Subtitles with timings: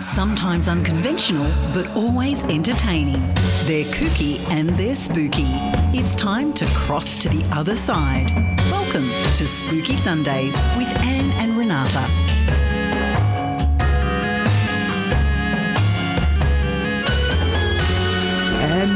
[0.00, 3.20] Sometimes unconventional, but always entertaining.
[3.64, 5.48] They're kooky and they're spooky.
[5.92, 8.30] It's time to cross to the other side.
[8.70, 12.08] Welcome to Spooky Sundays with Anne and Renata.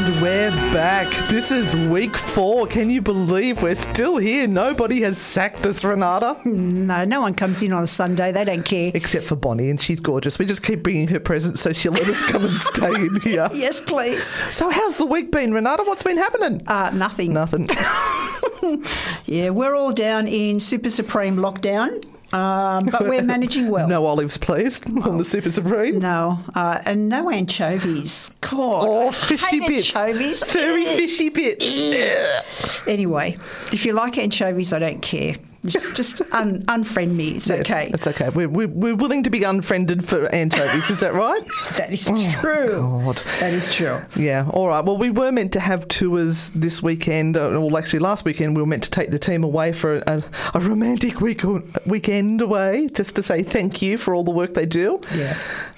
[0.05, 1.07] And we're back.
[1.29, 2.67] This is week four.
[2.67, 4.47] Can you believe we're still here?
[4.47, 6.41] Nobody has sacked us, Renata.
[6.43, 8.33] No, no one comes in on a Sunday.
[8.33, 8.91] They don't care.
[8.93, 10.37] Except for Bonnie, and she's gorgeous.
[10.37, 13.47] We just keep bringing her presents so she'll let us come and stay in here.
[13.53, 14.25] Yes, please.
[14.53, 15.83] So, how's the week been, Renata?
[15.83, 16.67] What's been happening?
[16.67, 17.31] Uh, nothing.
[17.31, 17.69] Nothing.
[19.25, 22.03] Yeah, we're all down in super supreme lockdown,
[22.33, 23.87] um, but we're managing well.
[23.95, 25.99] no olives, please, on the Super Supreme.
[25.99, 28.31] No, uh, and no anchovies.
[28.41, 29.95] God, Oh, fishy bits.
[29.95, 30.43] Anchovies.
[30.51, 32.87] Very fishy bits.
[32.87, 33.37] Anyway,
[33.71, 35.35] if you like anchovies, I don't care.
[35.65, 37.37] Just, just un- unfriend me.
[37.37, 37.89] It's okay.
[37.93, 38.29] It's okay.
[38.29, 40.89] We're, we're, we're willing to be unfriended for anchovies.
[40.89, 41.41] Is that right?
[41.77, 42.05] That is
[42.41, 42.67] true.
[42.73, 43.17] Oh, God.
[43.39, 43.99] That is true.
[44.15, 44.83] Yeah, all right.
[44.83, 47.37] Well, we were meant to have tours this weekend.
[47.37, 50.23] Uh, well, actually, last weekend we were meant to take the team away for a,
[50.53, 51.43] a romantic week
[51.85, 54.99] weekend away, just to say thank you for all the work they do.
[55.15, 55.33] Yeah.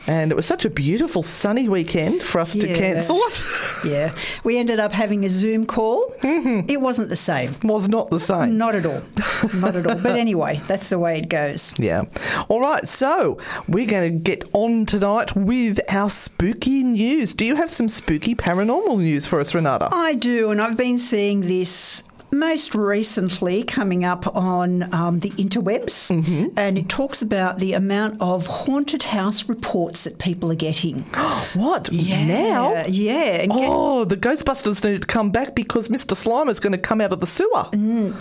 [0.08, 3.44] And it was such a beautiful sunny weekend for us to cancel it.
[3.86, 4.12] Yeah,
[4.44, 6.08] we ended up having a Zoom call.
[6.22, 6.68] Mm-hmm.
[6.70, 7.52] It wasn't the same.
[7.62, 8.58] was not the same.
[8.58, 9.04] Not at all.
[9.60, 9.96] Not at all.
[10.02, 11.78] But anyway, that's the way it goes.
[11.78, 12.06] Yeah.
[12.50, 12.88] All right.
[12.88, 17.36] So we're going to get on tonight with our spooky news.
[17.36, 19.90] Do you have some spooky paranormal news for us, Renata?
[19.92, 26.10] I do, and I've been seeing this most recently coming up on um, the interwebs,
[26.58, 31.04] and it talks about the amount of haunted house reports that people are getting.
[31.56, 31.92] What?
[31.92, 32.86] Now?
[32.88, 33.42] Yeah.
[33.42, 36.14] And get- Oh, the Ghostbusters need to come back because Mr.
[36.16, 37.70] Slimer's going to come out of the sewer.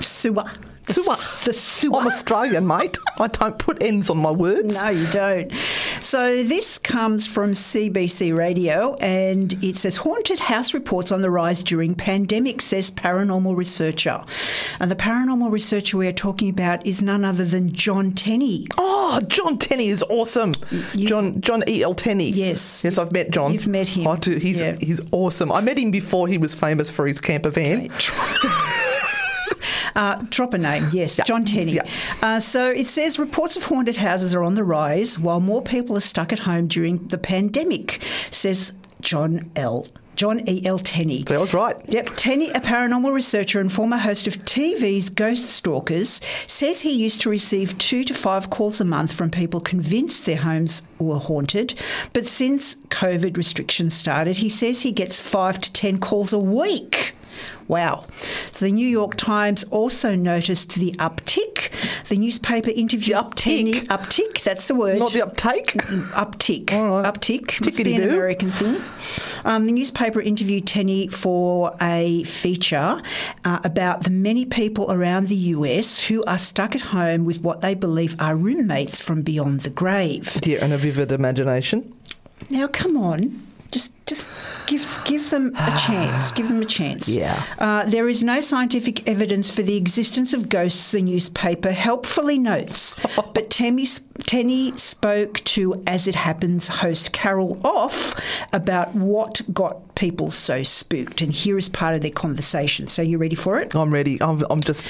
[0.01, 0.45] sewer.
[0.87, 1.13] The Sewer.
[1.15, 1.97] s- The sewer.
[1.99, 2.99] I'm Australian, mate.
[3.19, 4.83] I don't put ends on my words.
[4.83, 5.51] No, you don't.
[5.55, 11.63] So this comes from CBC Radio, and it says haunted house reports on the rise
[11.63, 14.23] during pandemic, says paranormal researcher.
[14.79, 18.67] And the paranormal researcher we are talking about is none other than John Tenney.
[18.77, 20.53] Oh, John Tenney is awesome.
[20.95, 21.83] John John E.
[21.83, 21.95] L.
[21.95, 22.29] Tenney.
[22.31, 22.85] Yes.
[22.85, 23.53] Yes, I've met John.
[23.55, 24.07] You've met him.
[24.07, 24.37] I do.
[24.37, 24.77] He's Yeah.
[24.81, 25.51] he's awesome.
[25.51, 27.89] I met him before he was famous for his camper van.
[29.95, 31.75] Uh, drop a name, yes, John Tenney.
[31.75, 31.89] Yeah.
[32.23, 35.97] Uh, so it says reports of haunted houses are on the rise while more people
[35.97, 39.87] are stuck at home during the pandemic, says John L.
[40.17, 40.65] John E.
[40.65, 40.79] L.
[40.79, 41.25] Tenney.
[41.29, 41.77] I was right.
[41.89, 47.21] Yep, Tenney, a paranormal researcher and former host of TV's Ghost Stalkers, says he used
[47.23, 51.75] to receive two to five calls a month from people convinced their homes were haunted.
[52.13, 57.15] But since COVID restrictions started, he says he gets five to ten calls a week.
[57.69, 58.05] Wow.
[58.53, 61.71] So the New York Times also noticed the uptick.
[62.09, 63.87] The newspaper interviewed uptick?
[63.87, 64.99] Uptick, that's the word.
[64.99, 65.73] Not the uptake.
[66.13, 66.73] Uptick.
[66.73, 67.15] All right.
[67.15, 67.65] Uptick.
[67.65, 68.81] Must be an American thing.
[69.45, 73.01] Um, the newspaper interviewed Tenney for a feature
[73.45, 77.61] uh, about the many people around the US who are stuck at home with what
[77.61, 80.39] they believe are roommates from beyond the grave.
[80.45, 81.95] Yeah, and a vivid imagination.
[82.51, 83.41] Now, come on.
[83.71, 84.31] Just, just
[84.67, 86.33] give give them a chance.
[86.33, 87.09] Give them a chance.
[87.15, 87.45] Yeah.
[87.59, 90.91] Uh, there is no scientific evidence for the existence of ghosts.
[90.91, 92.97] The newspaper helpfully notes,
[93.35, 93.87] but Tenney,
[94.27, 98.14] Tenney spoke to As It Happens host Carol Off
[98.53, 102.87] about what got people so spooked, and here is part of their conversation.
[102.89, 103.75] So, you ready for it?
[103.75, 104.20] I'm ready.
[104.23, 104.87] I'm, I'm just.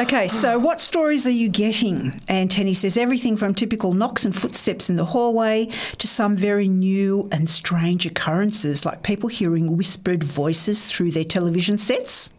[0.00, 2.18] Okay, so what stories are you getting?
[2.28, 5.68] And Tenney says everything from typical knocks and footsteps in the hallway
[5.98, 11.78] to some very new and strange occurrences, like people hearing whispered voices through their television
[11.78, 12.32] sets.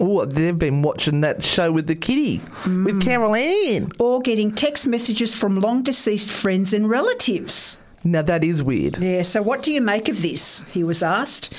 [0.00, 2.84] Oh, they've been watching that show with the kitty, Mm.
[2.84, 3.88] with Carol Anne.
[3.98, 7.78] Or getting text messages from long deceased friends and relatives.
[8.04, 8.96] Now that is weird.
[8.98, 10.64] Yeah, so what do you make of this?
[10.72, 11.52] He was asked.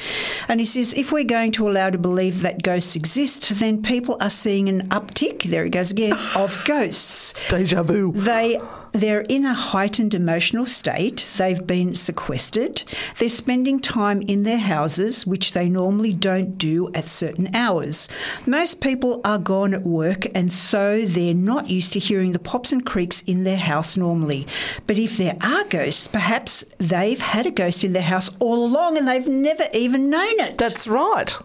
[0.48, 4.16] And he says, if we're going to allow to believe that ghosts exist, then people
[4.22, 7.34] are seeing an uptick, there he goes again, of ghosts.
[7.50, 8.14] Deja vu.
[8.16, 8.58] They
[8.92, 11.30] they're in a heightened emotional state.
[11.38, 12.84] They've been sequestered.
[13.18, 18.10] They're spending time in their houses, which they normally don't do at certain hours.
[18.46, 22.72] Most people are gone at work, and so they're not used to hearing the pops
[22.72, 24.48] and creaks in their house normally.
[24.88, 28.98] But if there are ghosts, perhaps they've had a ghost in their house all along
[28.98, 30.58] and they've never even known it.
[30.58, 31.36] That's right.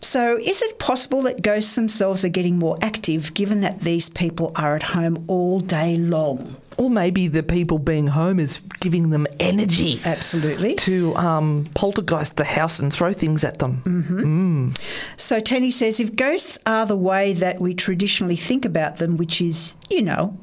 [0.00, 4.52] So, is it possible that ghosts themselves are getting more active given that these people
[4.54, 6.56] are at home all day long?
[6.76, 10.76] Or maybe the people being home is giving them energy Absolutely.
[10.76, 14.74] to um, poltergeist the house and throw things at them.
[15.16, 19.40] So, Tenney says if ghosts are the way that we traditionally think about them, which
[19.40, 20.38] is, you know,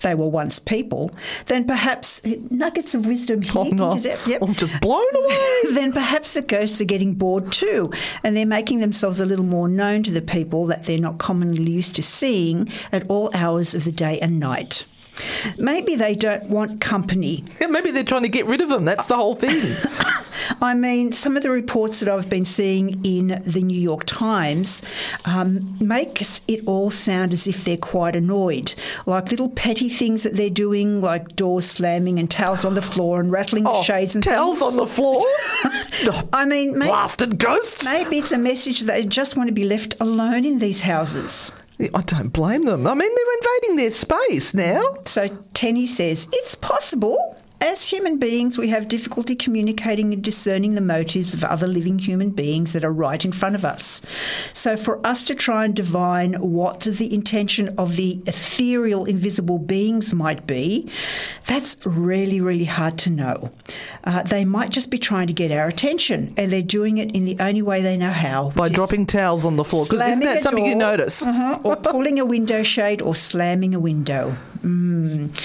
[0.00, 1.10] they were once people,
[1.46, 3.54] then perhaps nuggets of wisdom here.
[3.56, 3.96] Oh, no.
[3.96, 4.42] Yep.
[4.42, 5.60] I'm just blown away.
[5.74, 7.92] then perhaps the ghosts are getting bored too,
[8.22, 11.70] and they're making themselves a little more known to the people that they're not commonly
[11.70, 14.84] used to seeing at all hours of the day and night.
[15.58, 17.44] Maybe they don't want company.
[17.60, 18.84] Yeah, maybe they're trying to get rid of them.
[18.84, 19.60] That's the whole thing.
[20.60, 24.82] I mean, some of the reports that I've been seeing in the New York Times
[25.24, 28.74] um, makes it all sound as if they're quite annoyed,
[29.06, 33.20] like little petty things that they're doing, like doors slamming and towels on the floor
[33.20, 34.72] and rattling oh, shades and towels things.
[34.72, 35.24] on the floor.
[36.32, 37.84] I mean, maybe, blasted ghosts.
[37.84, 41.52] maybe it's a message that they just want to be left alone in these houses.
[41.80, 42.86] I don't blame them.
[42.86, 44.82] I mean, they're invading their space now.
[45.04, 47.36] So Tenney says it's possible.
[47.60, 52.30] As human beings, we have difficulty communicating and discerning the motives of other living human
[52.30, 54.00] beings that are right in front of us.
[54.52, 60.14] So, for us to try and divine what the intention of the ethereal, invisible beings
[60.14, 60.88] might be,
[61.46, 63.50] that's really, really hard to know.
[64.04, 67.24] Uh, they might just be trying to get our attention, and they're doing it in
[67.24, 69.84] the only way they know how By dropping towels on the floor.
[69.84, 71.26] Because isn't that something you notice?
[71.26, 74.34] uh-huh, or pulling a window shade or slamming a window.
[74.62, 75.36] Mm.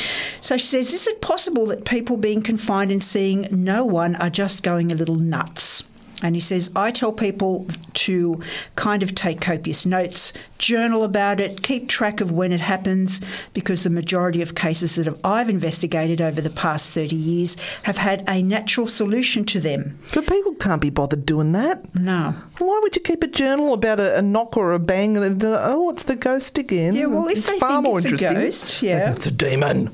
[0.41, 4.29] So she says, Is it possible that people being confined and seeing no one are
[4.29, 5.87] just going a little nuts?
[6.23, 8.41] And he says, I tell people to
[8.75, 13.21] kind of take copious notes, journal about it, keep track of when it happens,
[13.53, 18.23] because the majority of cases that I've investigated over the past 30 years have had
[18.27, 19.99] a natural solution to them.
[20.13, 21.93] But people can't be bothered doing that.
[21.93, 22.33] No.
[22.57, 25.17] Why would you keep a journal about a, a knock or a bang?
[25.17, 26.95] And oh, it's the ghost again.
[26.95, 29.11] Yeah, well, if it's they far think more it's a ghost, yeah.
[29.11, 29.89] it's a demon.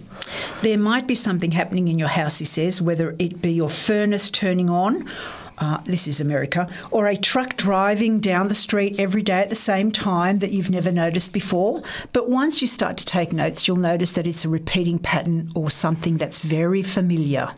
[0.62, 4.30] There might be something happening in your house, he says, whether it be your furnace
[4.30, 5.10] turning on.
[5.60, 9.56] Uh, this is America, or a truck driving down the street every day at the
[9.56, 11.82] same time that you've never noticed before.
[12.14, 15.70] But once you start to take notes, you'll notice that it's a repeating pattern or
[15.70, 17.50] something that's very familiar.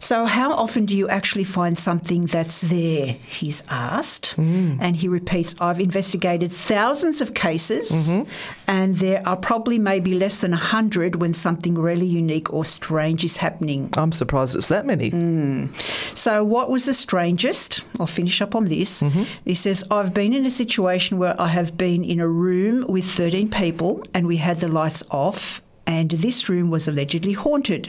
[0.00, 3.16] So, how often do you actually find something that's there?
[3.24, 4.36] He's asked.
[4.36, 4.78] Mm.
[4.80, 8.30] And he repeats, I've investigated thousands of cases, mm-hmm.
[8.68, 13.36] and there are probably maybe less than 100 when something really unique or strange is
[13.36, 13.90] happening.
[13.96, 15.10] I'm surprised it's that many.
[15.10, 15.76] Mm.
[16.16, 17.84] So, what was the strangest?
[18.00, 19.02] I'll finish up on this.
[19.02, 19.22] Mm-hmm.
[19.44, 23.04] He says, I've been in a situation where I have been in a room with
[23.04, 25.62] 13 people and we had the lights off.
[25.88, 27.88] And this room was allegedly haunted.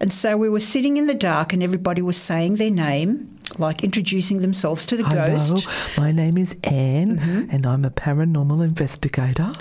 [0.00, 3.84] And so we were sitting in the dark, and everybody was saying their name, like
[3.84, 5.68] introducing themselves to the Hello, ghost.
[5.98, 7.50] my name is Anne, Mm-hmm.
[7.50, 9.52] and I'm a paranormal investigator.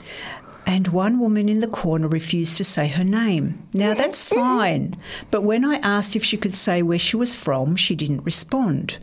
[0.66, 3.62] And one woman in the corner refused to say her name.
[3.74, 4.94] Now that's fine.
[5.30, 8.98] But when I asked if she could say where she was from, she didn't respond.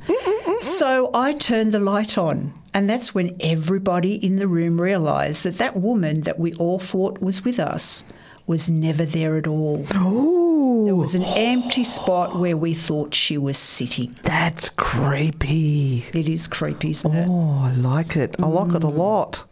[0.62, 2.55] So I turned the light on.
[2.73, 7.21] And that's when everybody in the room realised that that woman that we all thought
[7.21, 8.05] was with us
[8.50, 9.76] was never there at all.
[9.76, 14.17] There Oh, was an empty spot where we thought she was sitting.
[14.25, 16.05] that's creepy.
[16.12, 17.29] It is creepy, isn't it?
[17.31, 18.35] Oh, I like it.
[18.43, 18.76] I like Mm.
[18.76, 19.44] it a lot.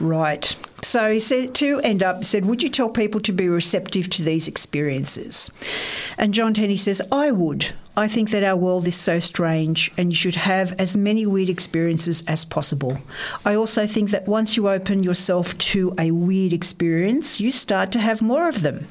[0.00, 0.56] Right.
[0.82, 4.22] So he said to end up said, Would you tell people to be receptive to
[4.22, 5.50] these experiences?
[6.18, 7.66] And John Tenney says, I would.
[7.98, 11.48] I think that our world is so strange and you should have as many weird
[11.48, 12.98] experiences as possible.
[13.42, 17.98] I also think that once you open yourself to a weird experience, you start to
[17.98, 18.86] have more of them.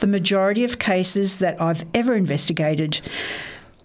[0.00, 3.00] The majority of cases that I've ever investigated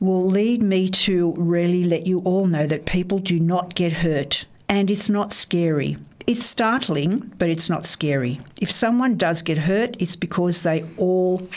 [0.02, 4.46] will lead me to really let you all know that people do not get hurt
[4.68, 5.96] and it's not scary.
[6.28, 8.42] It's startling, but it's not scary.
[8.60, 11.48] If someone does get hurt, it's because they all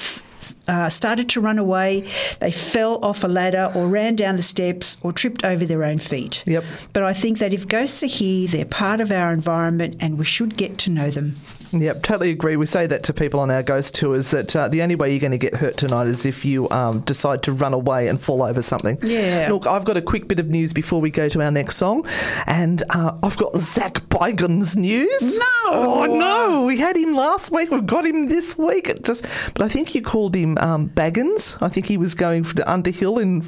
[0.69, 2.09] uh, started to run away,
[2.41, 5.99] they fell off a ladder or ran down the steps or tripped over their own
[5.99, 6.45] feet.
[6.47, 6.65] Yep.
[6.93, 10.25] But I think that if ghosts are here, they're part of our environment and we
[10.25, 11.37] should get to know them.
[11.73, 12.57] Yep, totally agree.
[12.57, 15.21] We say that to people on our ghost tours that uh, the only way you're
[15.21, 18.43] going to get hurt tonight is if you um, decide to run away and fall
[18.43, 18.99] over something.
[19.03, 19.49] Yeah.
[19.53, 22.05] Look, I've got a quick bit of news before we go to our next song,
[22.47, 25.39] and uh, I've got Zach Bagans' news.
[25.39, 25.45] No!
[25.73, 27.71] Oh no, we had him last week.
[27.71, 28.89] We've got him this week.
[28.89, 31.57] It just, but I think you called him um, Baggins.
[31.63, 33.45] I think he was going for the Underhill in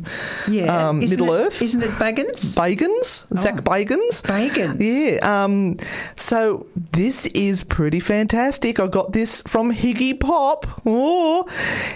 [0.49, 0.88] Yeah.
[0.91, 1.61] um, Middle it- Earth.
[1.62, 2.55] Isn't it Baggins?
[2.57, 4.23] Bagans, Zach Baggins.
[4.23, 4.76] Baggins.
[4.79, 5.45] Yeah.
[5.45, 5.76] Um,
[6.17, 8.12] so this is pretty fantastic.
[8.12, 10.66] I got this from Higgy Pop.
[10.85, 11.47] Oh,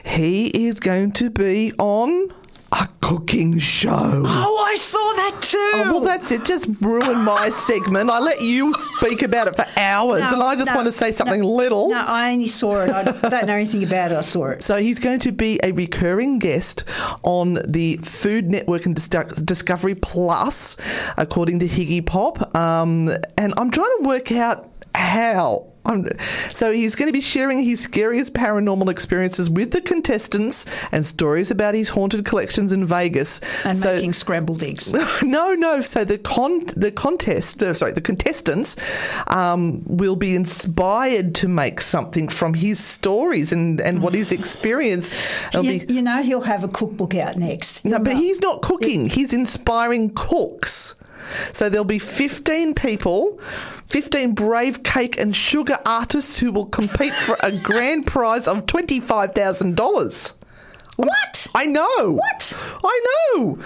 [0.05, 2.33] he is going to be on
[2.73, 3.91] a cooking show.
[3.93, 5.71] Oh, I saw that too.
[5.75, 6.45] Oh, well, that's it.
[6.45, 8.11] Just ruined my segment.
[8.11, 10.93] I let you speak about it for hours, No, and I just no, want to
[10.93, 11.91] say something no, little.
[11.91, 12.91] No, I only saw it.
[12.91, 14.17] I don't know anything about it.
[14.17, 14.63] I saw it.
[14.63, 16.85] So he's going to be a recurring guest
[17.23, 20.77] on the Food Network and Dis- Discovery Plus,
[21.17, 22.57] according to Higgy Pop.
[22.57, 25.73] Um, and I'm trying to work out how.
[25.87, 26.07] I'm,
[26.53, 31.51] so he's going to be sharing his scariest paranormal experiences with the contestants and stories
[31.51, 33.41] about his haunted collections in Vegas.
[33.65, 34.93] And so, making scrambled eggs.
[35.23, 35.81] no, no.
[35.81, 38.77] So the con the contest, uh, sorry, the contestants
[39.29, 45.13] um, will be inspired to make something from his stories and, and what he's experienced.
[45.49, 47.85] It'll You, be- you know he'll have a cookbook out next.
[47.85, 49.07] no, but he's not cooking.
[49.07, 50.95] He's inspiring cooks.
[51.53, 53.39] So there'll be 15 people,
[53.87, 60.33] 15 brave cake and sugar artists who will compete for a grand prize of $25,000.
[60.97, 61.47] What?
[61.55, 62.13] I know.
[62.13, 62.81] What?
[62.83, 63.05] I
[63.35, 63.59] know.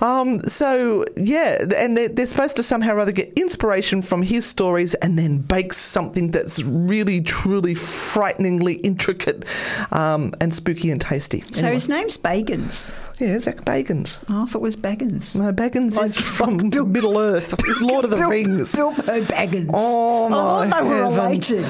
[0.00, 4.46] Um, so yeah, and they're, they're supposed to somehow or other get inspiration from his
[4.46, 9.44] stories and then bake something that's really, truly, frighteningly intricate
[9.92, 11.40] um, and spooky and tasty.
[11.52, 11.74] So Anyway.
[11.74, 12.94] his name's Bagans.
[13.18, 14.24] Yeah, Zach Bagans.
[14.28, 15.36] Oh, I thought it was Baggins.
[15.36, 16.56] No, Baggins Like is from
[16.92, 18.74] Middle Earth, Lord of the Bil- Rings.
[18.74, 19.70] Bilbo Baggins.
[19.74, 21.64] Oh, my thought they were related.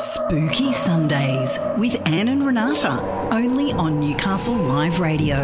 [0.00, 2.98] Spooky Sundays with Anne and Renata,
[3.30, 5.36] only on Newcastle Live Radio.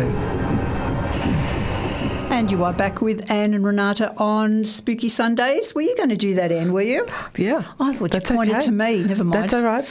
[2.31, 5.75] And you are back with Anne and Renata on Spooky Sundays.
[5.75, 6.73] Were you going to do that, Anne?
[6.73, 7.07] Were you?
[7.37, 8.65] Yeah, I thought that's you pointed okay.
[8.67, 9.05] to me.
[9.05, 9.43] Never mind.
[9.43, 9.89] That's all right.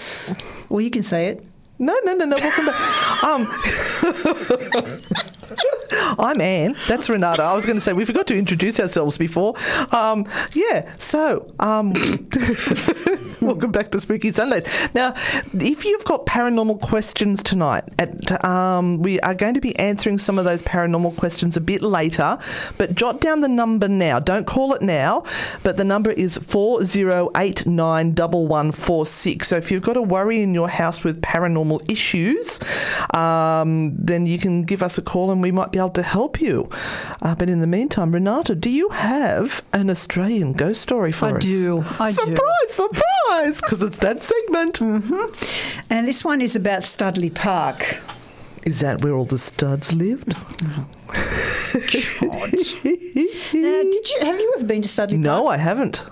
[0.70, 1.46] Well, you can say it.
[1.80, 2.36] No, no, no, no.
[2.40, 3.24] Welcome back.
[3.24, 3.48] Um,
[6.20, 6.76] I'm Anne.
[6.88, 7.44] That's Renata.
[7.44, 9.54] I was going to say we forgot to introduce ourselves before.
[9.92, 10.92] Um, yeah.
[10.98, 11.94] So, um,
[13.42, 14.90] welcome back to Spooky Sundays.
[14.94, 15.14] Now,
[15.54, 20.40] if you've got paranormal questions tonight, at, um, we are going to be answering some
[20.40, 22.38] of those paranormal questions a bit later.
[22.78, 24.20] But jot down the number now.
[24.20, 25.24] Don't call it now.
[25.64, 29.48] But the number is four zero eight nine double one four six.
[29.50, 32.60] So if you've got a worry in your house with paranormal issues,
[33.14, 36.42] um, then you can give us a call and we might be able to help
[36.42, 36.70] you.
[37.22, 41.32] Uh, but in the meantime, Renata, do you have an Australian ghost story for I
[41.34, 41.44] us?
[41.44, 42.14] do, I do.
[42.14, 43.04] Surprise, surprise,
[43.62, 44.82] Because it's that segment.
[45.90, 47.98] And this one is about Studley Park.
[48.64, 50.36] Is that where all the studs lived?
[53.54, 55.24] Now, did you have you ever been to Studley Park?
[55.24, 56.06] no, I haven't.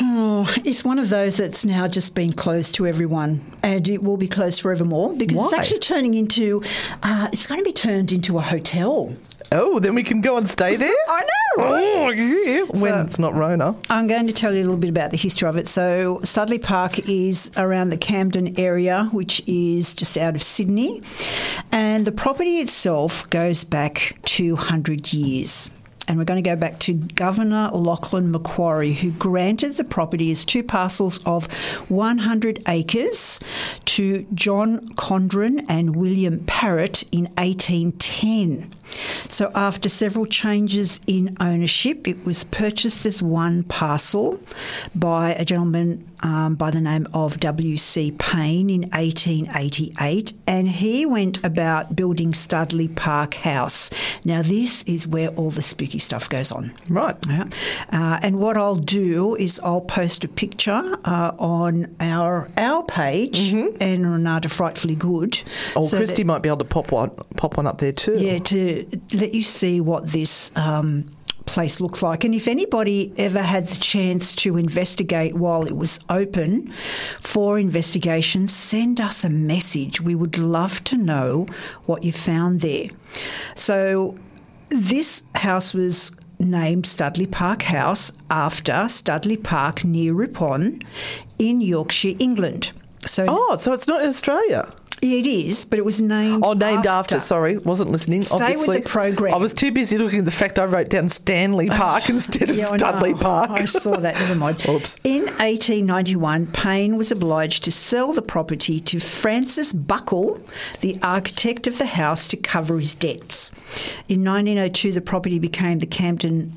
[0.00, 4.16] Oh, it's one of those that's now just been closed to everyone, and it will
[4.16, 6.62] be closed forevermore because it's actually turning into.
[7.02, 9.14] Uh, it's going to be turned into a hotel.
[9.52, 10.90] Oh, then we can go and stay there?
[11.08, 11.64] I know.
[11.64, 12.62] Oh, yeah.
[12.62, 13.76] When So- it's not Rona.
[13.88, 15.68] I'm going to tell you a little bit about the history of it.
[15.68, 21.02] So, Studley Park is around the Camden area, which is just out of Sydney.
[21.70, 25.70] And the property itself goes back 200 years.
[26.06, 30.44] And we're going to go back to Governor Lachlan Macquarie, who granted the property as
[30.44, 31.46] two parcels of
[31.88, 33.40] 100 acres
[33.86, 38.70] to John Condren and William Parrott in 1810.
[39.28, 44.40] So, after several changes in ownership, it was purchased as one parcel
[44.94, 48.12] by a gentleman um, by the name of W.C.
[48.18, 53.90] Payne in 1888, and he went about building Studley Park House.
[54.24, 56.72] Now, this is where all the spooky stuff goes on.
[56.88, 57.16] Right.
[57.28, 57.44] Yeah.
[57.92, 63.52] Uh, and what I'll do is I'll post a picture uh, on our our page,
[63.52, 65.32] and Renata Frightfully Good.
[65.32, 65.78] Mm-hmm.
[65.78, 68.16] Oh, so Christy that- might be able to pop one, pop one up there too.
[68.18, 71.06] yeah, to let you see what this um,
[71.46, 72.24] place looks like.
[72.24, 76.68] And if anybody ever had the chance to investigate while it was open
[77.20, 80.00] for investigation, send us a message.
[80.00, 81.46] We would love to know
[81.86, 82.86] what you found there.
[83.54, 84.16] So,
[84.70, 90.82] this house was named Studley Park House after Studley Park near Ripon
[91.38, 92.72] in Yorkshire, England.
[93.06, 94.72] So Oh, so it's not in Australia.
[95.04, 97.20] It is, but it was named Oh, named after.
[97.20, 98.22] Sorry, wasn't listening.
[98.22, 98.80] Stay with obviously.
[98.80, 99.34] the program.
[99.34, 102.56] I was too busy looking at the fact I wrote down Stanley Park instead of
[102.56, 103.18] Yeah, Studley know.
[103.20, 103.50] Park.
[103.60, 104.14] I saw that.
[104.14, 104.66] Never mind.
[104.68, 104.96] Oops.
[105.04, 110.40] In 1891, Payne was obliged to sell the property to Francis Buckle,
[110.80, 113.50] the architect of the house, to cover his debts.
[114.08, 116.52] In 1902, the property became the Camden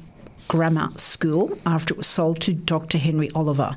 [0.48, 2.98] Grammar School after it was sold to Dr.
[2.98, 3.76] Henry Oliver.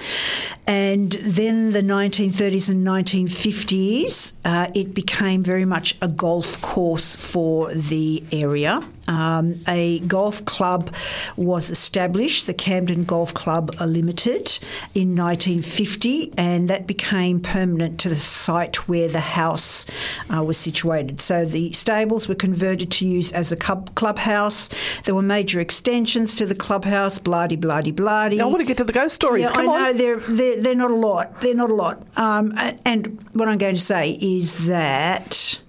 [0.67, 7.73] And then the 1930s and 1950s, uh, it became very much a golf course for
[7.73, 8.83] the area.
[9.11, 10.93] Um, a golf club
[11.35, 14.57] was established, the Camden Golf Club Limited,
[14.95, 19.85] in 1950, and that became permanent to the site where the house
[20.33, 21.19] uh, was situated.
[21.19, 24.69] So the stables were converted to use as a club, clubhouse.
[25.03, 28.39] There were major extensions to the clubhouse, bloody, bloody, bloody.
[28.39, 29.43] I want to get to the ghost stories.
[29.43, 29.81] Yeah, Come I on.
[29.83, 31.41] know they're, they're they're not a lot.
[31.41, 32.17] They're not a lot.
[32.17, 32.53] Um,
[32.85, 35.59] and what I'm going to say is that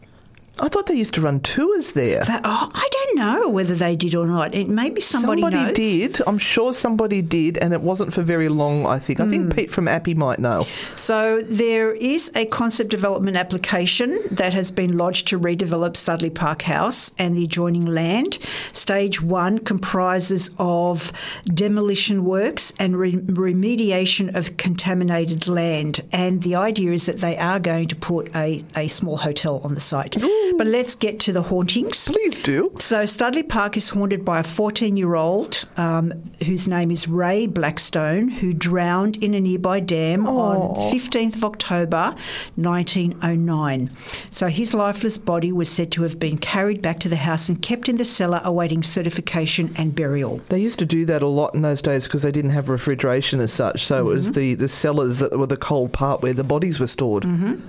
[0.62, 2.24] I thought they used to run tours there.
[2.24, 4.54] that oh, I don't know whether they did or not.
[4.54, 5.72] It maybe somebody, knows.
[5.74, 6.20] did.
[6.26, 9.18] I'm sure somebody did, and it wasn't for very long, I think.
[9.20, 9.30] I Hmm.
[9.30, 10.64] think Pete from Appy might know.
[10.96, 16.62] So there is a concept development application that has been lodged to redevelop Studley Park
[16.62, 18.38] House and the adjoining land.
[18.72, 21.12] Stage one comprises of
[21.46, 26.00] demolition works and re- remediation of contaminated land.
[26.12, 29.74] And the idea is that they are going to put a, a small hotel on
[29.74, 30.16] the site.
[30.58, 32.08] But let's get to the hauntings.
[32.08, 32.72] Please do.
[32.78, 36.12] So Studley Park is haunted by a 14-year-old um,
[36.46, 42.14] whose name is Ray Blackstone, who drowned in a nearby dam on 15th of October
[42.56, 43.90] 1909.
[44.30, 47.60] So his lifeless body was said to have been carried back to the house and
[47.60, 50.38] kept in the cellar awaiting certification and burial.
[50.48, 53.40] They used to do that a lot in those days because they didn't have refrigeration
[53.40, 53.84] as such.
[53.84, 54.14] So it Mm-hmm.
[54.14, 57.22] was the, the cellars that were the cold part where the bodies were stored.
[57.22, 57.60] Mm-hmm.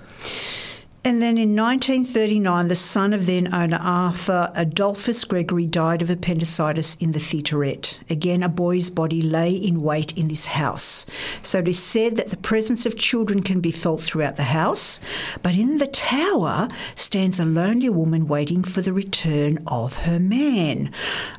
[1.06, 6.96] And then in 1939, the son of then owner Arthur Adolphus Gregory died of appendicitis
[6.96, 8.00] in the theaterette.
[8.10, 11.06] Again, a boy's body lay in wait in this house.
[11.42, 15.02] So it is said that the presence of children can be felt throughout the house,
[15.42, 20.90] but in the tower stands a lonely woman waiting for the return of her man.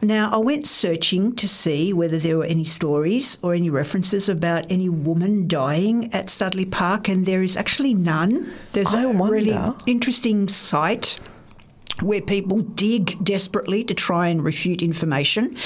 [0.03, 4.71] Now, I went searching to see whether there were any stories or any references about
[4.71, 8.53] any woman dying at Studley Park, and there is actually none.
[8.73, 9.54] There's I a really
[9.87, 11.19] interesting site
[12.03, 15.57] where people dig desperately to try and refute information.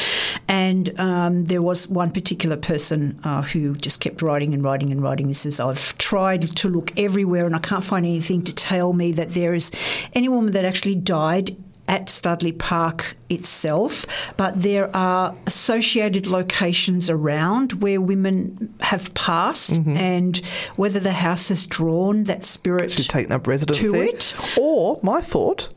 [0.47, 5.03] And um, there was one particular person uh, who just kept writing and writing and
[5.03, 5.29] writing.
[5.29, 9.13] He says, I've tried to look everywhere and I can't find anything to tell me
[9.13, 9.73] that there is
[10.15, 11.57] any woman that actually died
[11.89, 14.05] at Studley Park itself,
[14.37, 19.97] but there are associated locations around where women have passed, mm-hmm.
[19.97, 20.37] and
[20.77, 24.05] whether the house has drawn that spirit She's taken up residence to there.
[24.05, 24.37] it.
[24.59, 25.71] Or, my thought,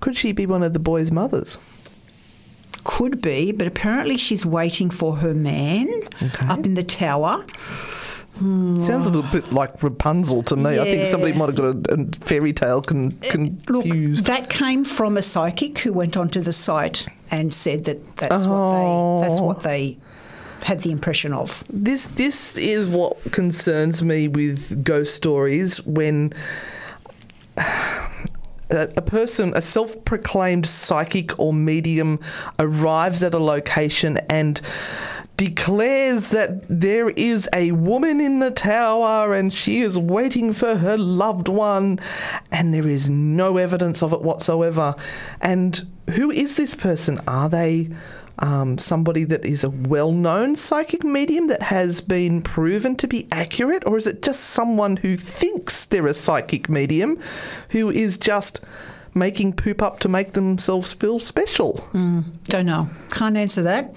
[0.00, 1.58] could she be one of the boys' mothers?
[2.82, 5.88] Could be, but apparently she's waiting for her man
[6.48, 7.44] up in the tower.
[8.40, 8.80] Hmm.
[8.80, 10.78] Sounds a little bit like Rapunzel to me.
[10.78, 13.36] I think somebody might have got a, a fairy tale con- uh,
[13.70, 14.24] Look, confused.
[14.24, 18.72] that came from a psychic who went onto the site and said that that's what
[18.72, 19.44] they that's oh.
[19.44, 19.98] what they
[20.62, 21.62] had the impression of.
[21.68, 26.32] This this is what concerns me with ghost stories when
[27.58, 32.20] a, a person, a self-proclaimed psychic or medium,
[32.58, 34.62] arrives at a location and
[35.40, 40.98] declares that there is a woman in the tower and she is waiting for her
[40.98, 41.98] loved one
[42.52, 44.94] and there is no evidence of it whatsoever.
[45.40, 47.18] And who is this person?
[47.26, 47.88] Are they
[48.40, 53.26] um, somebody that is a well known psychic medium that has been proven to be
[53.32, 57.18] accurate, or is it just someone who thinks they're a psychic medium
[57.70, 58.60] who is just
[59.14, 61.88] making poop up to make themselves feel special?
[62.44, 62.88] Don't know.
[63.10, 63.94] Can't answer that.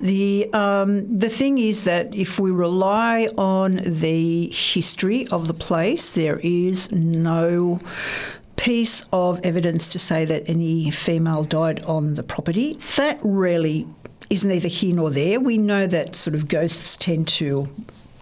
[0.00, 6.14] The um, the thing is that if we rely on the history of the place,
[6.14, 7.80] there is no
[8.56, 12.74] piece of evidence to say that any female died on the property.
[12.96, 13.86] That really
[14.30, 15.38] is neither here nor there.
[15.38, 17.68] We know that sort of ghosts tend to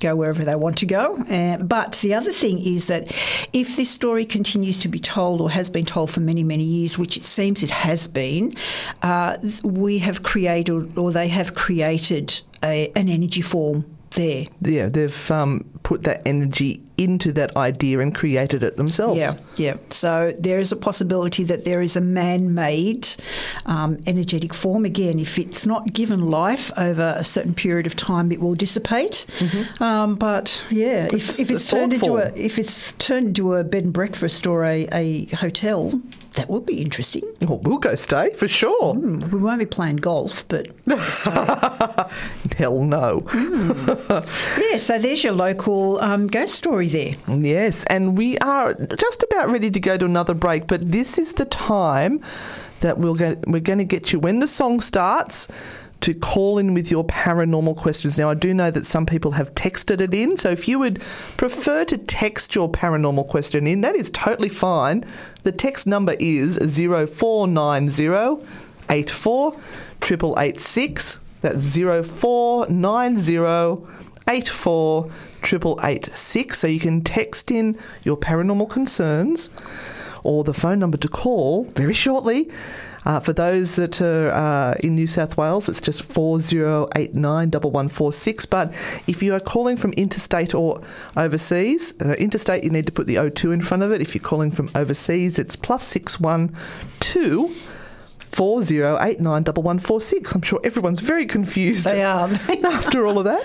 [0.01, 1.17] go wherever they want to go.
[1.31, 3.11] Uh, but the other thing is that
[3.53, 6.99] if this story continues to be told or has been told for many, many years,
[6.99, 8.55] which it seems it has been,
[9.03, 14.47] uh, we have created or they have created a, an energy form there.
[14.61, 19.19] Yeah, they've um, put that energy into that idea and created it themselves.
[19.19, 19.77] Yeah, yeah.
[19.91, 23.09] So there is a possibility that there is a man-made
[23.67, 24.85] um, energetic form.
[24.85, 29.27] Again, if it's not given life over a certain period of time, it will dissipate.
[29.81, 33.85] Um, but yeah, if, if it's turned into a if it's turned into a bed
[33.85, 36.01] and breakfast or a, a hotel,
[36.37, 37.23] that would be interesting.
[37.41, 38.95] Well, we'll go stay for sure.
[38.95, 40.67] We won't be playing golf, but
[42.57, 43.27] Hell no.
[43.35, 44.77] yeah.
[44.77, 47.15] So there's your local um, ghost story there.
[47.29, 51.35] Yes, and we are just about ready to go to another break, but this is
[51.35, 52.21] the time
[52.81, 55.49] that we'll get, we're going to get you when the song starts
[56.01, 58.19] to call in with your paranormal questions.
[58.19, 61.01] Now, I do know that some people have texted it in, so if you would
[61.37, 65.05] prefer to text your paranormal question in, that is totally fine.
[65.45, 68.45] The text number is 0490
[68.91, 69.57] 84
[70.03, 71.21] 886.
[71.41, 73.87] That's 0490
[74.29, 75.11] 84
[75.43, 76.59] 886.
[76.59, 79.51] So you can text in your paranormal concerns
[80.23, 82.51] or the phone number to call very shortly.
[83.05, 88.47] Uh, for those that are uh, in New South Wales, it's just 4089 1146.
[88.47, 88.73] But
[89.07, 90.81] if you are calling from interstate or
[91.17, 94.01] overseas, uh, interstate you need to put the 02 in front of it.
[94.01, 97.51] If you're calling from overseas, it's plus 612
[98.35, 100.35] 40891146.
[100.35, 102.29] I'm sure everyone's very confused They are.
[102.65, 103.45] after all of that.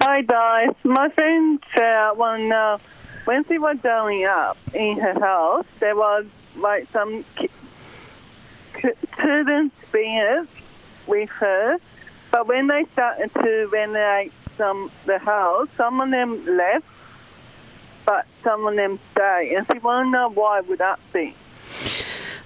[0.00, 2.78] Hi guys, my friend uh, when uh,
[3.26, 6.24] when she was growing up in her house, there was
[6.60, 7.24] like some
[9.16, 10.50] children spirits
[11.06, 11.78] with her,
[12.30, 16.86] but when they started to renovate some the house, some of them left,
[18.06, 21.34] but some of them stayed, and she wanted to know why would that be?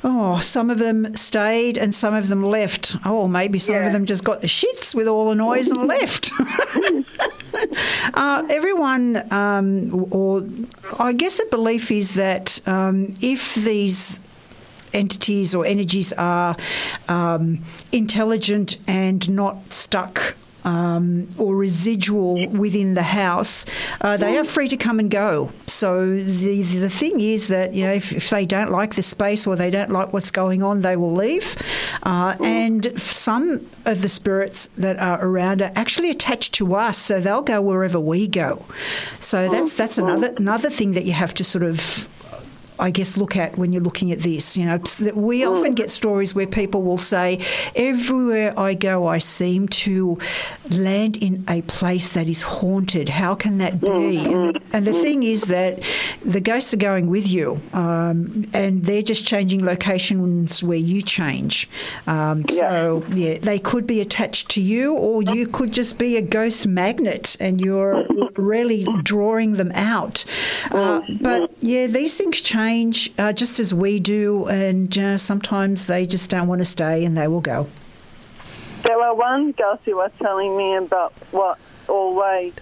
[0.06, 2.94] Oh, some of them stayed and some of them left.
[3.06, 6.30] Oh, maybe some of them just got the shits with all the noise and left.
[8.14, 10.46] uh, everyone, um, or
[10.98, 14.20] I guess the belief is that um, if these
[14.92, 16.56] entities or energies are
[17.08, 17.58] um,
[17.92, 20.36] intelligent and not stuck.
[20.64, 23.66] Um, or residual within the house,
[24.00, 25.52] uh, they are free to come and go.
[25.66, 29.46] So the the thing is that you know if, if they don't like the space
[29.46, 31.54] or they don't like what's going on, they will leave.
[32.02, 37.20] Uh, and some of the spirits that are around are actually attached to us, so
[37.20, 38.64] they'll go wherever we go.
[39.20, 42.08] So that's that's another another thing that you have to sort of
[42.78, 44.56] I guess look at when you're looking at this.
[44.56, 47.38] You know, that we often get stories where people will say,
[47.76, 50.18] "Everywhere I go, I seem to
[50.70, 53.08] land in a place that is haunted.
[53.10, 55.82] How can that be?" And, and the thing is that
[56.24, 61.68] the ghosts are going with you, um, and they're just changing locations where you change.
[62.06, 66.22] Um, So yeah, they could be attached to you, or you could just be a
[66.22, 68.04] ghost magnet, and you're
[68.36, 70.24] really drawing them out.
[70.72, 72.63] Uh, but yeah, these things change
[73.18, 77.16] uh, just as we do, and uh, sometimes they just don't want to stay and
[77.16, 77.68] they will go.
[78.82, 82.52] There were one girl she was telling me about what always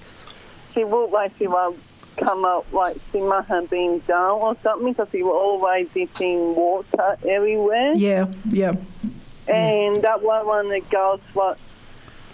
[0.75, 1.79] she looked like she would
[2.17, 6.55] come up like she might have been down or something because she was always dipping
[6.55, 7.95] water everywhere.
[7.95, 8.75] Yeah, yeah.
[9.49, 11.59] And that was one of the girls what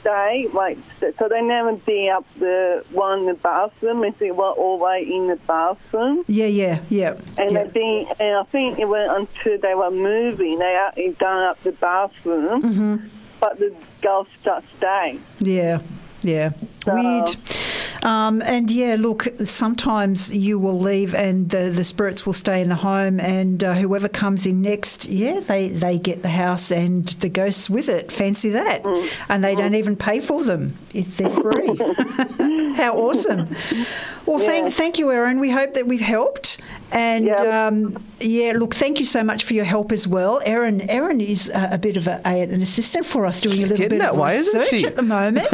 [0.03, 4.55] they like so they never be up the one in the bathroom and she was
[4.59, 6.25] always in the bathroom.
[6.29, 7.15] Yeah, yeah, yeah.
[7.37, 7.65] And yeah.
[7.65, 10.59] they been, and I think it went until they were moving.
[10.59, 13.09] They actually done up the bathroom, Mm-hmm.
[13.41, 15.23] but the girls just staying.
[15.41, 15.81] Yeah,
[16.23, 16.51] yeah.
[16.85, 17.37] So- Weird.
[18.03, 22.69] Um, and yeah, look, sometimes you will leave and the, the spirits will stay in
[22.69, 27.05] the home, and uh, whoever comes in next, yeah, they, they get the house and
[27.07, 28.11] the ghosts with it.
[28.13, 28.85] Fancy that.
[29.29, 31.77] And they don't even pay for them, if they're free.
[32.77, 33.49] How awesome.
[34.27, 35.41] Well, thank, thank you, Erin.
[35.41, 36.61] We hope that we've helped.
[36.93, 37.67] And Yeah.
[37.69, 40.41] um, yeah, look, thank you so much for your help as well.
[40.45, 43.67] Erin Erin is a, a bit of a, a, an assistant for us doing a
[43.67, 44.87] little bit that of way, isn't research she?
[44.87, 45.49] at the moment.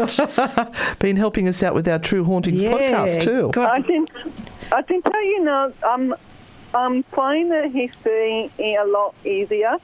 [1.00, 3.50] Been helping us out with our True Hauntings podcast too.
[3.52, 4.06] God, I can,
[4.72, 6.14] I can tell you now, I'm,
[6.72, 9.76] I'm finding the history a lot easier.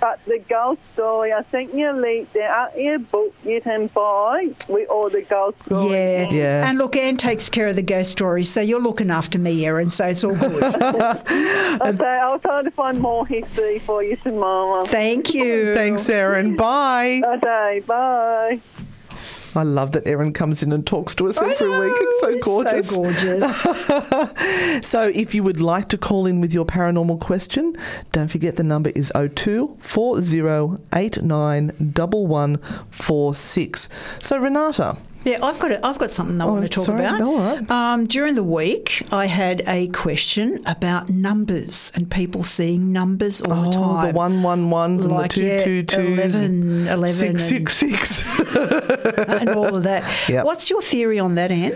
[0.00, 4.50] But the ghost story, I think you leave there are a book you can buy
[4.68, 5.92] with all the ghost stories.
[5.92, 6.28] Yeah.
[6.30, 6.68] Yeah.
[6.68, 9.90] And look, Anne takes care of the ghost stories, so you're looking after me, Erin,
[9.90, 10.62] so it's all good.
[11.76, 14.84] Okay, I'll try to find more history for you tomorrow.
[14.86, 15.74] Thank you.
[15.74, 16.56] Thanks, Erin.
[16.56, 17.22] Bye.
[17.24, 18.60] Okay, bye.
[19.56, 21.94] I love that Erin comes in and talks to us I every know, week.
[21.96, 22.90] It's so it's gorgeous.
[22.90, 24.86] So gorgeous.
[24.86, 27.74] So if you would like to call in with your paranormal question,
[28.12, 31.72] don't forget the number is 02 4089
[34.20, 37.00] So Renata, Yeah, I've got a, I've got something I Oh, want to talk sorry.
[37.04, 37.20] about.
[37.20, 37.68] All right.
[37.70, 43.62] Um, during the week, I had a question about numbers and people seeing numbers all
[43.62, 44.06] the oh, time.
[44.08, 47.76] the one one ones Like, and the yeah, two two twos, 11, 11 six six
[47.76, 48.54] six.
[49.28, 50.04] and all of that.
[50.28, 50.44] Yep.
[50.44, 51.72] What's your theory on that, Anne?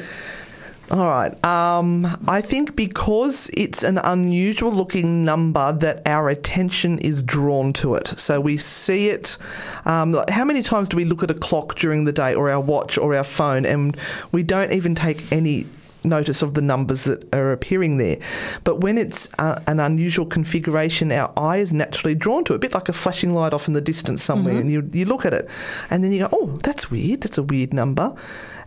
[0.91, 1.45] All right.
[1.45, 7.95] Um, I think because it's an unusual looking number that our attention is drawn to
[7.95, 8.09] it.
[8.09, 9.39] So we see it.
[9.85, 12.61] Um, how many times do we look at a clock during the day or our
[12.61, 13.97] watch or our phone and
[14.33, 15.67] we don't even take any
[16.05, 18.19] notice of the numbers that are appearing there.
[18.65, 22.59] But when it's uh, an unusual configuration, our eye is naturally drawn to it, a
[22.59, 24.59] bit like a flashing light off in the distance somewhere.
[24.59, 25.49] And you, you look at it
[25.91, 27.21] and then you go, oh, that's weird.
[27.21, 28.15] That's a weird number.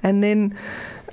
[0.04, 0.56] And then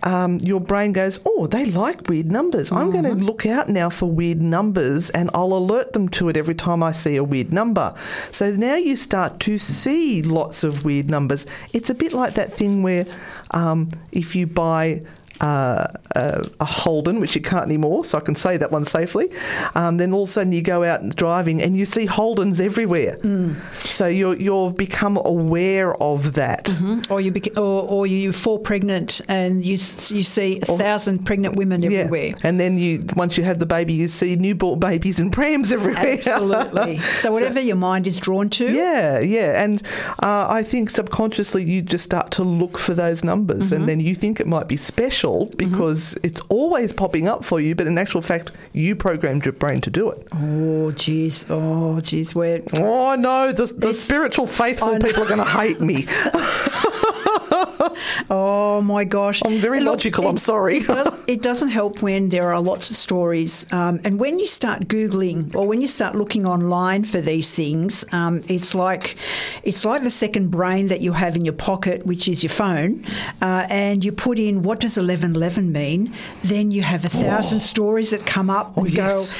[0.03, 2.73] um, your brain goes, oh, they like weird numbers.
[2.73, 6.37] I'm going to look out now for weird numbers and I'll alert them to it
[6.37, 7.95] every time I see a weird number.
[8.31, 11.47] So now you start to see lots of weird numbers.
[11.73, 13.07] It's a bit like that thing where
[13.53, 15.03] um, if you buy
[15.40, 19.31] uh, a, a Holden, which you can't anymore, so I can say that one safely.
[19.74, 22.61] Um, then all of a sudden you go out and driving and you see Holdens
[22.61, 23.16] everywhere.
[23.79, 26.68] So you're, you've become aware of that.
[27.11, 29.76] Or you bec- or, or you fall pregnant and you you
[30.22, 32.35] see a thousand pregnant women everywhere.
[32.42, 36.18] And then you once you have the baby, you see newborn babies in prams everywhere.
[36.18, 36.98] Absolutely.
[37.20, 38.70] So whatever your mind is drawn to.
[38.72, 39.83] Yeah, yeah, and
[40.22, 43.74] uh, I think subconsciously you just start to look for those numbers, Mm-hmm.
[43.76, 46.27] and then you think it might be special because mm-hmm.
[46.27, 49.90] it's always popping up for you, but in actual fact, you programmed your brain to
[49.90, 50.27] do it.
[50.33, 51.47] Oh, jeez.
[51.51, 52.35] Oh, jeez.
[52.35, 54.99] We're Oh no, the, the spiritual faithful know.
[54.99, 56.07] people are going to hate me.
[58.31, 59.42] Oh my gosh!
[59.44, 60.79] I'm very logical, I'm sorry.
[60.79, 64.46] It, does, it doesn't help when there are lots of stories, um, and when you
[64.46, 69.16] start googling or when you start looking online for these things, um, it's like
[69.62, 73.05] it's like the second brain that you have in your pocket, which is your phone,
[73.42, 76.12] uh, and you put in what does eleven eleven mean?
[76.44, 79.35] Then you have a thousand stories that come up and Oh, yes.
[79.35, 79.38] go.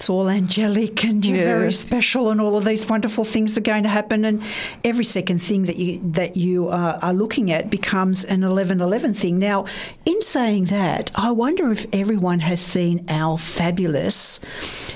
[0.00, 3.82] It's all angelic and you're very special, and all of these wonderful things are going
[3.82, 4.24] to happen.
[4.24, 4.42] And
[4.82, 9.12] every second thing that you that you uh, are looking at becomes an eleven eleven
[9.12, 9.38] thing.
[9.38, 9.66] Now,
[10.06, 14.40] in saying that, I wonder if everyone has seen our fabulous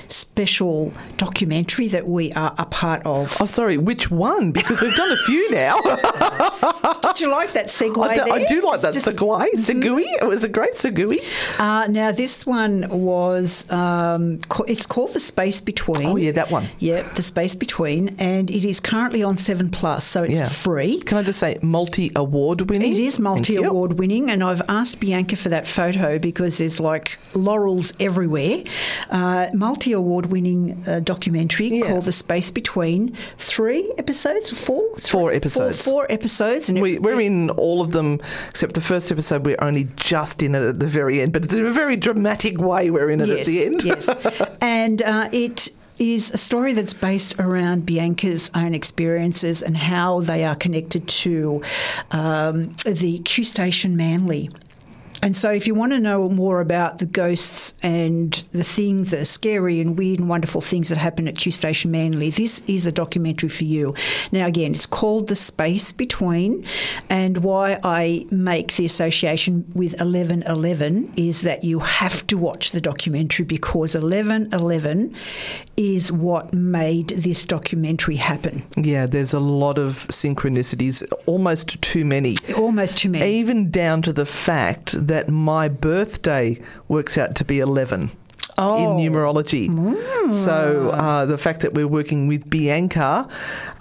[0.07, 3.37] special documentary that we are a part of.
[3.39, 4.51] oh, sorry, which one?
[4.51, 5.79] Because we've done a few now.
[7.03, 8.03] Did you like that segue?
[8.03, 9.49] I, do, I do like that Just- segway.
[9.55, 10.03] Segui.
[10.21, 11.19] It was a great segui.
[11.59, 16.05] Uh, now, this one was, um, it's called The Space Between.
[16.07, 16.65] Oh, yeah, that one.
[16.79, 18.09] Yeah, The Space Between.
[18.19, 20.47] And it is currently on 7 Plus, so it's Yeah.
[20.47, 21.01] free.
[21.01, 22.93] Can I just say multi award winning?
[22.93, 24.29] It is multi award winning.
[24.31, 28.63] and I've asked Bianca for that photo because there's like laurels everywhere.
[29.11, 31.87] Uh, multi award winning uh, documentary Yeah.
[31.87, 33.13] called The Space Between.
[33.37, 34.51] Three episodes?
[34.51, 34.83] Four?
[34.99, 35.83] Four episodes.
[35.83, 36.69] Four, four episodes.
[36.69, 39.45] And We, we're in all of them except the first episode.
[39.45, 42.59] We're only just in it at the very end, but it's in a very dramatic
[42.61, 42.89] way.
[42.91, 43.83] We're in it at the end.
[43.83, 44.07] yes.
[44.61, 50.43] And uh, it is a story that's based around Bianca's own experiences and how they
[50.43, 51.63] are connected to
[52.11, 54.49] um, the Q Station Manly.
[55.25, 59.21] And so, if you want to know more about the ghosts and the things that
[59.21, 62.85] are scary and weird and wonderful things that happen at Q Station Manly, this is
[62.85, 63.95] a documentary for you.
[64.31, 66.63] Now, again, it's called The Space Between.
[67.09, 72.79] And why I make the association with 1111 is that you have to watch the
[72.79, 75.11] documentary because 1111
[75.75, 78.63] is what made this documentary happen.
[78.77, 82.35] Yeah, there's a lot of synchronicities, almost too many.
[82.55, 83.25] Almost too many.
[83.25, 88.11] Even down to the fact that my birthday works out to be 11
[88.57, 88.97] Oh.
[88.97, 89.67] in numerology.
[90.31, 93.27] So uh, the fact that we're working with Bianca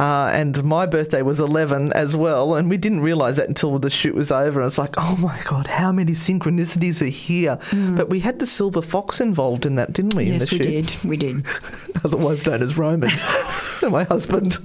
[0.01, 3.89] uh, and my birthday was 11 as well, and we didn't realise that until the
[3.89, 4.61] shoot was over.
[4.61, 7.57] And it's like, oh my God, how many synchronicities are here?
[7.97, 10.27] But we had the silver fox involved in that, didn't we?
[10.27, 10.93] in Yes, we did.
[11.05, 11.47] We did.
[12.05, 13.11] Otherwise known as Roman,
[13.89, 14.59] my husband.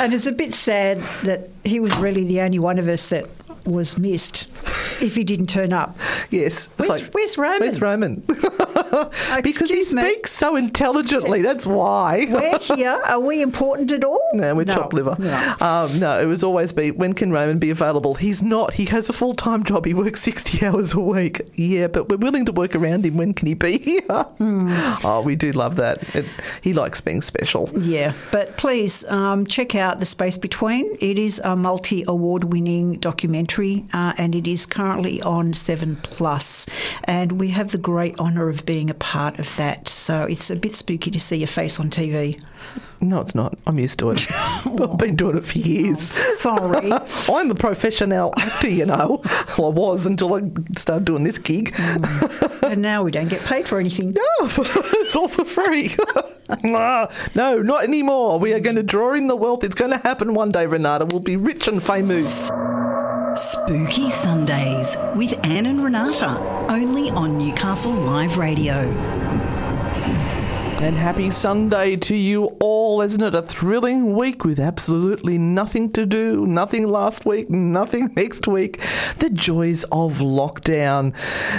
[0.00, 3.26] And it's a bit sad that he was really the only one of us that
[3.66, 4.48] was missed
[5.02, 5.96] if he didn't turn up.
[6.30, 6.68] Yes.
[6.76, 7.60] Where's- where's Roman?
[7.60, 8.22] Where's Roman?
[9.42, 11.42] because he speaks so intelligently.
[11.42, 12.26] That's why.
[12.28, 13.00] We're here.
[13.06, 14.20] Are we important at all?
[14.34, 15.16] No, we're chopped liver.
[15.18, 15.54] No.
[15.60, 18.14] Um, no, it was always be when can Roman be available?
[18.14, 18.74] He's not.
[18.74, 19.84] He has a full time job.
[19.86, 21.40] He works sixty hours a week.
[21.54, 23.16] Yeah, but we're willing to work around him.
[23.16, 24.00] When can he be here?
[24.02, 24.66] Hmm.
[25.04, 26.14] Oh, we do love that.
[26.14, 26.24] It,
[26.62, 27.68] he likes being special.
[27.78, 30.94] Yeah, but please um, check out The Space Between.
[31.00, 36.66] It is a multi award winning documentary uh, and it is currently on 7 Plus.
[37.04, 39.88] And we have the great honour of being a part of that.
[39.88, 42.40] So it's a bit spooky to see your face on TV.
[43.00, 43.58] No, it's not.
[43.66, 44.26] I'm used to it.
[44.30, 46.00] I've been doing it for years.
[46.00, 46.92] Sorry.
[47.32, 49.22] I'm a professional actor, you know.
[49.58, 50.42] Well, I was until I
[50.76, 51.74] started doing this gig.
[52.62, 54.16] and now we don't get paid for anything.
[54.40, 55.90] No, it's all for free.
[56.62, 58.38] no, no, not anymore.
[58.38, 59.64] We are going to draw in the wealth.
[59.64, 61.06] It's going to happen one day, Renata.
[61.06, 62.50] We'll be rich and famous.
[63.36, 66.36] Spooky Sundays with Anne and Renata,
[66.68, 68.90] only on Newcastle Live Radio.
[70.80, 73.02] And happy Sunday to you all.
[73.02, 76.46] Isn't it a thrilling week with absolutely nothing to do?
[76.46, 78.80] Nothing last week, nothing next week.
[79.18, 81.14] The joys of lockdown.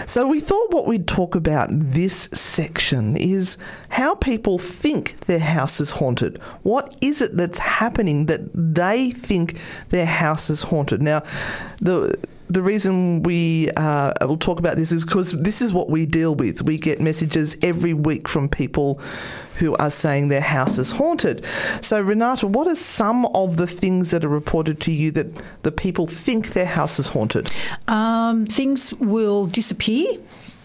[0.09, 5.79] So, we thought what we'd talk about this section is how people think their house
[5.79, 6.41] is haunted.
[6.63, 10.99] What is it that's happening that they think their house is haunted?
[11.03, 11.21] Now,
[11.79, 12.17] the
[12.51, 16.35] the reason we uh, will talk about this is because this is what we deal
[16.35, 16.61] with.
[16.61, 18.99] We get messages every week from people
[19.55, 21.45] who are saying their house is haunted.
[21.81, 25.27] So, Renata, what are some of the things that are reported to you that
[25.63, 27.51] the people think their house is haunted?
[27.87, 30.17] Um, things will disappear.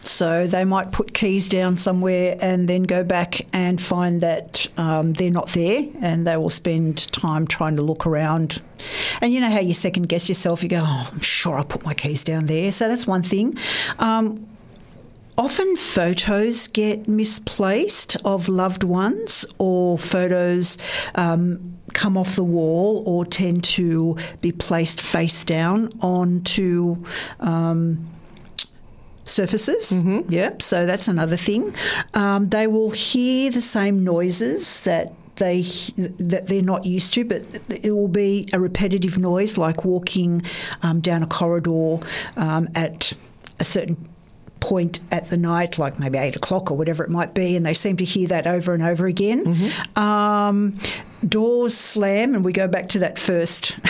[0.06, 5.14] So they might put keys down somewhere and then go back and find that um,
[5.14, 8.62] they're not there, and they will spend time trying to look around.
[9.20, 10.62] And you know how you second guess yourself?
[10.62, 13.58] You go, "Oh, I'm sure I put my keys down there." So that's one thing.
[13.98, 14.46] Um,
[15.36, 20.78] often photos get misplaced of loved ones, or photos.
[21.16, 27.02] Um, come off the wall or tend to be placed face down onto
[27.40, 28.06] um,
[29.26, 29.92] surfaces.
[29.92, 30.32] Mm-hmm.
[30.32, 30.62] Yep.
[30.62, 31.74] So that's another thing.
[32.14, 37.42] Um, they will hear the same noises that they that they're not used to, but
[37.68, 40.42] it will be a repetitive noise like walking
[40.82, 41.98] um, down a corridor
[42.36, 43.12] um, at
[43.60, 44.08] a certain
[44.60, 47.74] point at the night, like maybe eight o'clock or whatever it might be, and they
[47.74, 49.44] seem to hear that over and over again.
[49.44, 49.98] Mm-hmm.
[50.02, 50.74] Um,
[51.26, 53.76] doors slam, and we go back to that first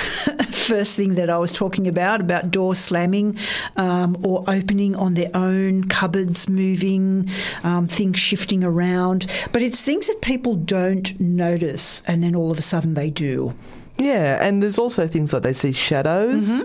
[0.67, 3.39] first thing that I was talking about about doors slamming
[3.77, 7.29] um, or opening on their own, cupboards moving,
[7.63, 9.27] um, things shifting around.
[9.53, 13.55] But it's things that people don't notice, and then all of a sudden they do.
[13.99, 16.63] Yeah, and there's also things like they see shadows.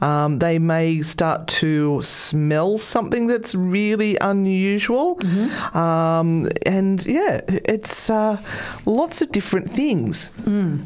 [0.00, 5.18] Um, they may start to smell something that's really unusual.
[5.76, 8.40] Um, and yeah, it's uh,
[8.86, 10.30] lots of different things.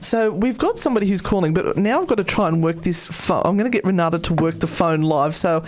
[0.01, 3.07] So we've got somebody who's calling, but now I've got to try and work this
[3.07, 3.43] phone.
[3.45, 5.37] I'm going to get Renata to work the phone live.
[5.37, 5.63] So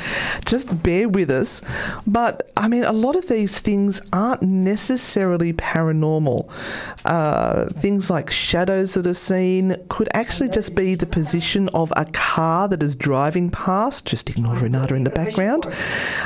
[0.46, 1.60] just bear with us.
[2.06, 6.48] But I mean, a lot of these things aren't necessarily paranormal.
[7.04, 12.04] Uh, things like shadows that are seen could actually just be the position of a
[12.06, 14.06] car that is driving past.
[14.06, 15.66] Just ignore Renata in the background.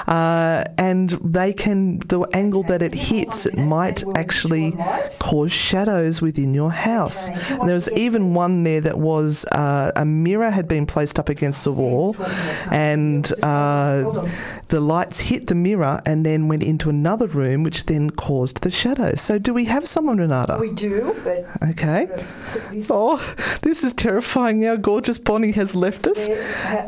[0.06, 4.72] Uh, and they can, the angle that it hits, it might actually
[5.18, 7.28] cause shadows within your house.
[7.50, 11.28] And there was even one there that was uh, a mirror had been placed up
[11.28, 12.16] against the wall,
[12.70, 14.26] and uh,
[14.68, 18.70] the lights hit the mirror and then went into another room, which then caused the
[18.70, 19.14] shadow.
[19.14, 20.58] So, do we have someone, Renata?
[20.60, 22.08] We do, but Okay.
[22.90, 26.28] Oh, this is terrifying Our Gorgeous Bonnie has left us.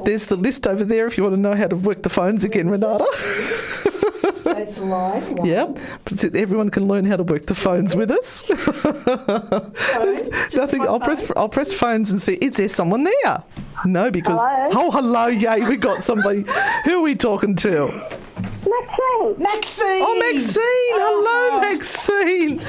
[0.04, 2.44] There's the list over there if you want to know how to work the phones
[2.44, 3.04] again, Renata.
[3.12, 5.20] it's line.
[5.44, 5.78] Yep.
[6.16, 8.42] So Everyone can learn how to work the phones with us.
[10.54, 10.82] Nothing.
[10.82, 11.30] I'll press.
[11.36, 12.34] I'll press phones and see.
[12.34, 13.44] Is there someone there?
[13.84, 14.88] No, because Hello?
[14.88, 16.44] oh, hello, yay, we got somebody.
[16.84, 18.06] Who are we talking to?
[18.68, 19.42] Maxine.
[19.42, 20.02] Maxine.
[20.04, 20.60] Oh, Maxine.
[20.62, 22.60] Oh, Hello, Maxine.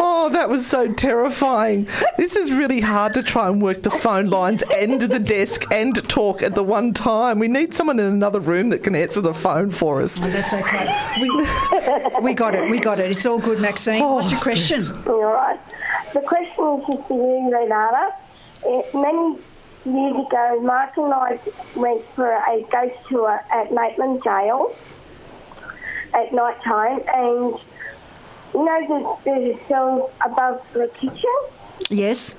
[0.00, 1.88] Oh, that was so terrifying.
[2.16, 5.96] This is really hard to try and work the phone lines and the desk and
[6.08, 7.38] talk at the one time.
[7.38, 10.20] We need someone in another room that can answer the phone for us.
[10.22, 10.86] Oh, that's okay.
[11.20, 12.70] We, we got it.
[12.70, 13.10] We got it.
[13.10, 14.02] It's all good, Maxine.
[14.02, 14.78] Oh, What's your question?
[14.80, 15.06] stress.
[15.06, 15.58] All right.
[16.14, 18.14] The question is just for you, Renata.
[18.94, 19.38] Many
[19.84, 21.40] years ago, Mark and I
[21.74, 24.74] went for a ghost tour at Maitland Jail
[26.14, 27.58] at night time, and
[28.54, 31.30] you know there's, there's a cell above the kitchen.
[31.88, 32.36] Yes.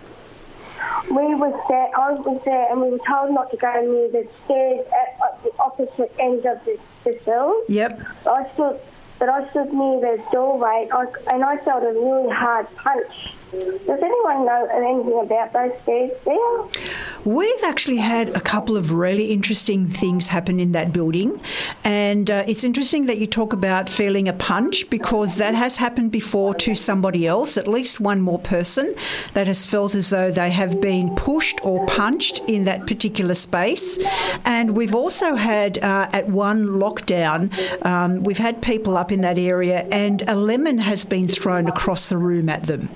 [1.09, 1.89] We was there.
[1.95, 5.43] I was there, and we were told not to go near the stairs at, at
[5.43, 7.63] the opposite end of the, the cell.
[7.67, 8.01] Yep.
[8.27, 8.79] I stood,
[9.19, 13.33] but I stood near the doorway, I, and I felt a really hard punch.
[13.51, 16.85] Does anyone know anything about those stairs there?
[17.25, 21.39] We've actually had a couple of really interesting things happen in that building.
[21.83, 26.11] And uh, it's interesting that you talk about feeling a punch because that has happened
[26.11, 28.95] before to somebody else, at least one more person
[29.33, 33.99] that has felt as though they have been pushed or punched in that particular space.
[34.45, 37.51] And we've also had uh, at one lockdown,
[37.85, 42.09] um, we've had people up in that area and a lemon has been thrown across
[42.09, 42.89] the room at them.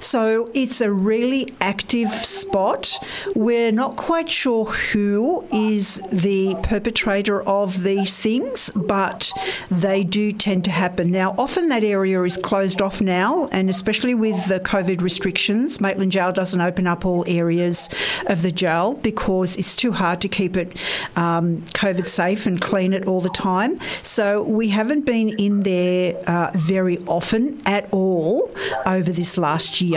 [0.00, 2.98] So it's a really active spot.
[3.34, 9.30] We're not quite sure who is the perpetrator of these things, but
[9.70, 11.10] they do tend to happen.
[11.10, 16.12] Now, often that area is closed off now, and especially with the COVID restrictions, Maitland
[16.12, 17.88] Jail doesn't open up all areas
[18.26, 20.76] of the jail because it's too hard to keep it
[21.16, 23.78] um, COVID safe and clean it all the time.
[24.02, 28.50] So we haven't been in there uh, very often at all
[28.86, 29.89] over this last year.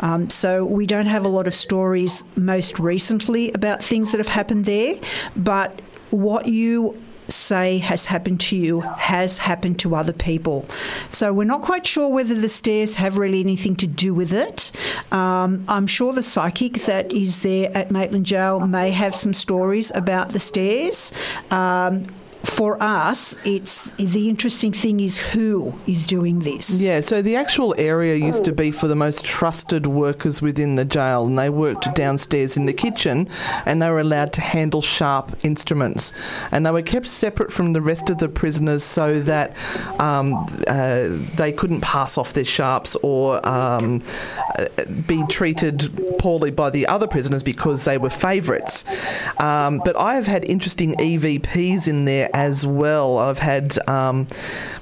[0.00, 4.28] Um, so we don't have a lot of stories most recently about things that have
[4.28, 4.98] happened there,
[5.36, 5.80] but
[6.10, 10.66] what you say has happened to you has happened to other people.
[11.08, 14.72] So we're not quite sure whether the stairs have really anything to do with it.
[15.12, 19.90] Um, I'm sure the psychic that is there at Maitland Jail may have some stories
[19.94, 21.12] about the stairs.
[21.50, 22.04] Um,
[22.46, 26.80] for us, it's the interesting thing is who is doing this.
[26.80, 30.84] Yeah, so the actual area used to be for the most trusted workers within the
[30.84, 33.28] jail, and they worked downstairs in the kitchen,
[33.66, 36.12] and they were allowed to handle sharp instruments,
[36.52, 39.56] and they were kept separate from the rest of the prisoners so that
[40.00, 44.00] um, uh, they couldn't pass off their sharps or um,
[44.58, 44.66] uh,
[45.06, 48.84] be treated poorly by the other prisoners because they were favourites.
[49.40, 53.16] Um, but I have had interesting EVPs in there as well.
[53.16, 54.26] I've had um,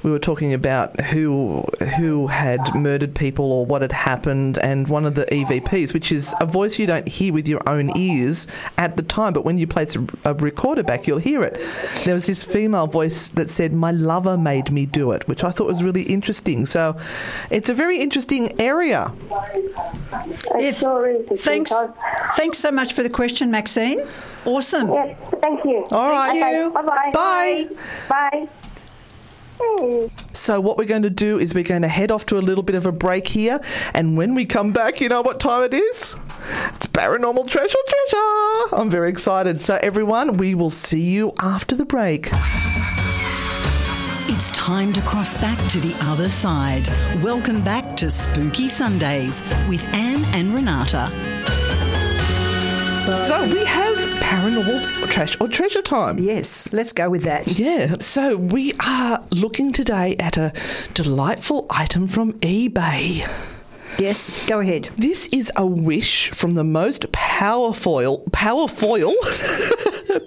[0.03, 1.65] we were talking about who
[1.97, 6.35] who had murdered people or what had happened, and one of the EVPs, which is
[6.41, 9.69] a voice you don't hear with your own ears at the time, but when you
[9.69, 11.55] place a, a recorder back, you'll hear it.
[12.05, 15.51] There was this female voice that said, "My lover made me do it," which I
[15.51, 16.67] thought was really interesting.
[16.67, 16.97] So,
[17.53, 19.13] it's a very interesting area.
[20.59, 21.41] It sure is.
[21.41, 21.73] Thanks.
[22.37, 24.01] Thanks so much for the question, Maxine.
[24.45, 24.93] Awesome.
[24.93, 25.85] Yes, thank you.
[25.91, 26.39] All right.
[26.39, 26.71] Thank you.
[26.71, 27.11] Bye-bye.
[27.15, 27.44] Bye.
[28.09, 28.49] Bye.
[29.61, 30.07] Hmm.
[30.33, 32.65] So, what we're going to do is we're going to head off to a little
[32.65, 33.61] bit of a break here,
[33.93, 36.17] and when we come back, you know what time it is?
[36.75, 38.77] It's Paranormal Treasure Treasure!
[38.77, 39.61] I'm very excited.
[39.61, 42.31] So, everyone, we will see you after the break.
[44.27, 46.89] It's time to cross back to the other side.
[47.23, 51.64] Welcome back to Spooky Sundays with Anne and Renata.
[53.05, 56.19] So, we have Paranormal Trash or Treasure Time.
[56.19, 57.59] Yes, let's go with that.
[57.59, 60.55] Yeah, so we are looking today at a
[60.95, 63.29] delightful item from eBay.
[63.99, 64.85] Yes, go ahead.
[64.97, 68.99] This is a wish from the most powerful, powerful,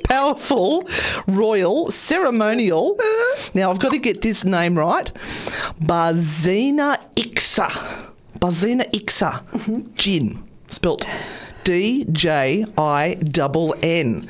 [0.04, 0.88] powerful
[1.26, 2.96] royal ceremonial.
[3.56, 5.12] Now I've got to get this name right.
[5.82, 7.70] Bazina Ixa.
[8.38, 9.44] Bazina Ixa.
[9.48, 9.94] Mm-hmm.
[9.96, 10.44] Jinn.
[10.68, 11.06] Spelt
[11.68, 14.26] D J I double N.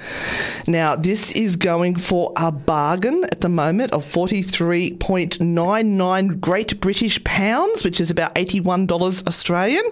[0.65, 7.83] Now, this is going for a bargain at the moment of 43.99 Great British Pounds,
[7.83, 9.83] which is about $81 Australian.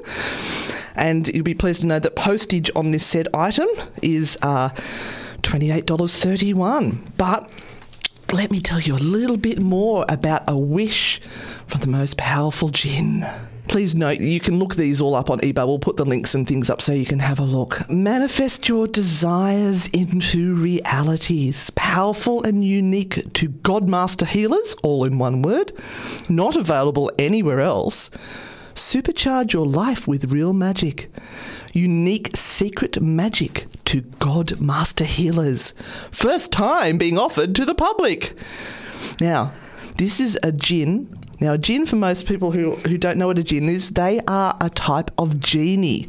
[0.96, 3.68] And you'll be pleased to know that postage on this said item
[4.02, 4.70] is uh,
[5.44, 7.12] $28.31.
[7.16, 7.48] But
[8.34, 11.20] let me tell you a little bit more about a wish
[11.68, 13.24] from the most powerful jinn.
[13.68, 15.66] Please note you can look these all up on eBay.
[15.66, 17.90] We'll put the links and things up so you can have a look.
[17.90, 21.70] Manifest your desires into realities.
[21.72, 25.74] Powerful and unique to Godmaster healers, all in one word.
[26.30, 28.10] Not available anywhere else.
[28.76, 31.10] Supercharge your life with real magic.
[31.74, 35.74] Unique secret magic to God Master Healers.
[36.12, 38.34] First time being offered to the public.
[39.20, 39.54] Now,
[39.98, 41.14] this is a jinn.
[41.46, 44.20] Now, a jinn, for most people who, who don't know what a jinn is, they
[44.28, 46.08] are a type of genie.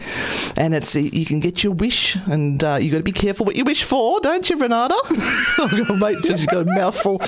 [0.57, 3.55] And it's you can get your wish, and uh, you got to be careful what
[3.55, 4.97] you wish for, don't you, Renata?
[5.05, 7.21] oh, mate, she's got a mouthful.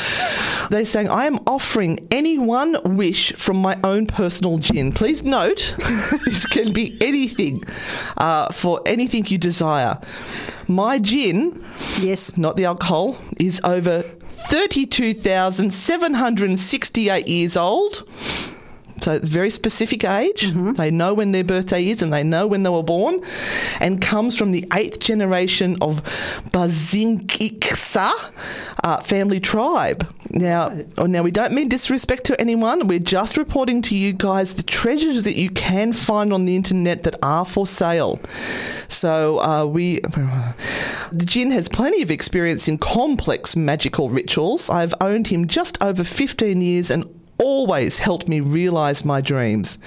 [0.71, 4.93] They're saying, I am offering any one wish from my own personal jinn.
[4.93, 5.75] Please note,
[6.25, 7.63] this can be anything
[8.17, 10.01] uh, for anything you desire.
[10.67, 11.63] My jinn,
[12.01, 12.39] Yes.
[12.39, 14.03] not the alcohol, is over
[14.47, 18.05] 32,768 years old.
[19.01, 20.53] So, very specific age.
[20.79, 23.21] They know when their birthday is and they know when they were born,
[23.81, 26.03] and comes from the eighth generation of
[26.51, 28.13] Bazinkiksa
[28.85, 30.07] uh, family tribe.
[30.31, 32.87] Now, oh, now we don't mean disrespect to anyone.
[32.87, 37.03] We're just reporting to you guys the treasures that you can find on the internet
[37.05, 38.21] that are for sale.
[38.89, 44.69] So, uh, we the Jinn has plenty of experience in complex magical rituals.
[44.71, 47.05] I've owned him just over 15 years and
[47.39, 49.79] always helped me realize my dreams.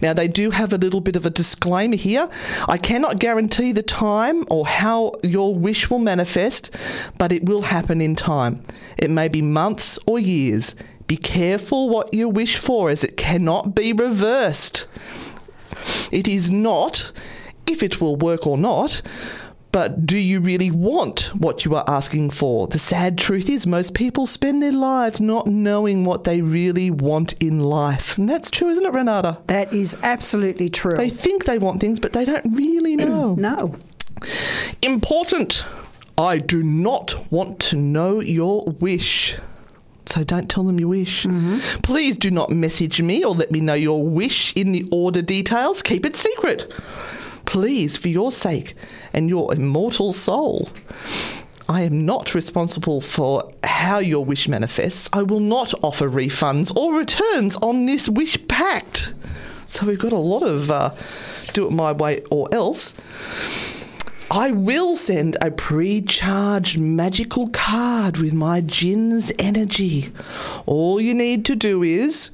[0.00, 2.28] Now, they do have a little bit of a disclaimer here.
[2.68, 6.74] I cannot guarantee the time or how your wish will manifest,
[7.18, 8.62] but it will happen in time.
[8.98, 10.74] It may be months or years.
[11.06, 14.88] Be careful what you wish for, as it cannot be reversed.
[16.10, 17.12] It is not
[17.66, 19.02] if it will work or not,
[19.76, 22.66] but do you really want what you are asking for?
[22.66, 27.34] The sad truth is, most people spend their lives not knowing what they really want
[27.40, 28.16] in life.
[28.16, 29.36] And that's true, isn't it, Renata?
[29.48, 30.96] That is absolutely true.
[30.96, 33.34] They think they want things, but they don't really know.
[33.34, 33.76] no.
[34.80, 35.66] Important.
[36.16, 39.36] I do not want to know your wish.
[40.06, 41.24] So don't tell them your wish.
[41.26, 41.82] Mm-hmm.
[41.82, 45.82] Please do not message me or let me know your wish in the order details.
[45.82, 46.72] Keep it secret.
[47.46, 48.74] Please, for your sake
[49.12, 50.68] and your immortal soul.
[51.68, 55.08] I am not responsible for how your wish manifests.
[55.12, 59.14] I will not offer refunds or returns on this wish pact.
[59.66, 60.90] So we've got a lot of uh,
[61.52, 62.94] do it my way or else.
[64.30, 70.12] I will send a pre charged magical card with my Jinn's energy.
[70.66, 72.30] All you need to do is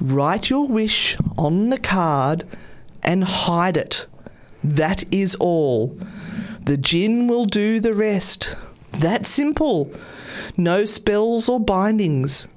[0.00, 2.44] write your wish on the card
[3.02, 4.06] and hide it.
[4.62, 5.98] That is all.
[6.62, 8.56] The Jinn will do the rest.
[8.92, 9.92] That simple.
[10.56, 12.48] No spells or bindings.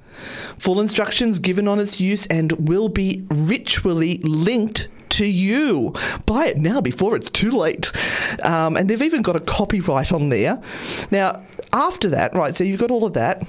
[0.57, 5.93] Full instructions given on its use and will be ritually linked to you.
[6.25, 7.91] Buy it now before it's too late.
[8.43, 10.61] Um, and they've even got a copyright on there.
[11.11, 13.47] Now, after that, right, so you've got all of that,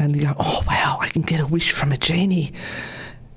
[0.00, 2.52] and you go, oh, wow, I can get a wish from a genie.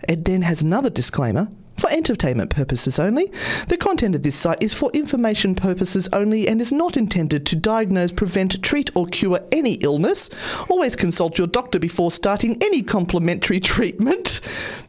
[0.07, 1.49] It then has another disclaimer.
[1.77, 3.25] For entertainment purposes only.
[3.67, 7.55] The content of this site is for information purposes only and is not intended to
[7.55, 10.29] diagnose, prevent, treat, or cure any illness.
[10.69, 14.39] Always consult your doctor before starting any complementary treatment.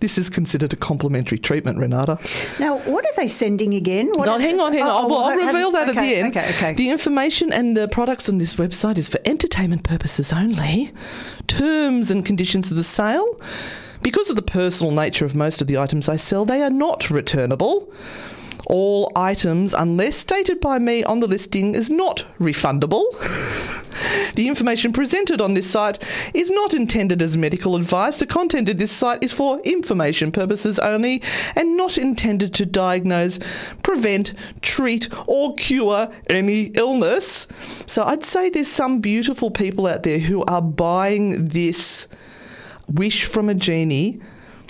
[0.01, 2.19] This is considered a complementary treatment, Renata.
[2.61, 4.09] Now, what are they sending again?
[4.15, 4.89] What No, hang on, hang on.
[4.89, 6.37] Oh, I'll, oh, I'll reveal that at the end.
[6.37, 6.73] Okay, okay.
[6.75, 10.93] The information and the products on this website is for entertainment purposes only.
[11.47, 13.41] Terms and conditions of the sale.
[14.07, 17.11] Because of the personal nature of most of the items I sell, they are not
[17.11, 17.93] returnable.
[18.69, 23.03] All items, unless stated by me on the listing, is not refundable.
[24.37, 25.99] the information presented on this site
[26.35, 28.19] is not intended as medical advice.
[28.19, 31.21] The content of this site is for information purposes only
[31.57, 33.41] and not intended to diagnose,
[33.83, 37.49] prevent, treat, or cure any illness.
[37.87, 42.07] So I'd say there's some beautiful people out there who are buying this
[42.89, 44.21] wish from a genie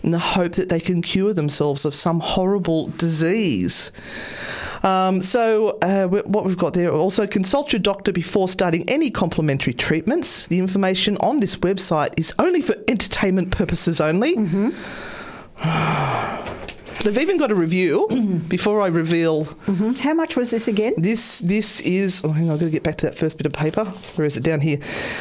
[0.03, 3.91] in the hope that they can cure themselves of some horrible disease.
[4.83, 9.73] Um, so, uh, what we've got there also consult your doctor before starting any complementary
[9.73, 10.47] treatments.
[10.47, 14.35] The information on this website is only for entertainment purposes only.
[17.05, 18.09] They've even got a review
[18.49, 19.45] before I reveal
[20.01, 20.95] How much was this again?
[20.97, 22.23] this this is.
[22.25, 23.85] Oh, hang on, I've got to get back to that first bit of paper.
[23.85, 24.43] Where is it?
[24.43, 24.79] Down here.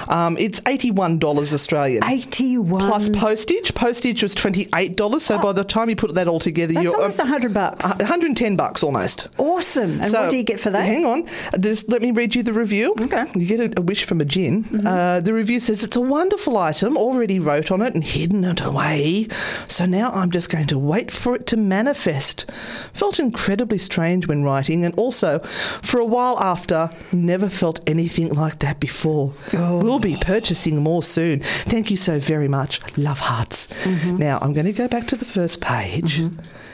[0.08, 2.04] Um, it's eighty-one dollars Australian.
[2.04, 2.80] 81.
[2.80, 3.74] plus postage.
[3.76, 5.24] Postage was twenty-eight dollars.
[5.26, 7.86] So by the time you put that all together, That's you're almost a 100 bucks.
[8.00, 9.28] one hundred and ten bucks almost.
[9.38, 9.92] awesome.
[9.92, 10.86] And So, what do you get for that?
[10.86, 11.28] Hang on.
[11.60, 12.96] Just let me read you the review.
[13.04, 13.26] Okay.
[13.36, 14.64] You get a, a wish from a jinn.
[14.64, 14.88] Mm-hmm.
[14.88, 18.62] Uh, the review says it's a wonderful item, already wrote on it and hidden it
[18.62, 19.28] away.
[19.68, 22.50] So now I'm just going to wait for it to manifest.
[22.94, 28.60] Felt incredibly strange when writing, and also for a while after, never felt anything like
[28.60, 29.34] that before.
[29.54, 29.80] Oh.
[29.80, 31.40] We'll be purchasing more soon.
[31.40, 32.80] Thank you so very much.
[32.98, 33.68] Love hearts.
[33.86, 34.18] Mm-hmm.
[34.18, 36.22] Now I'm going to go back to the first page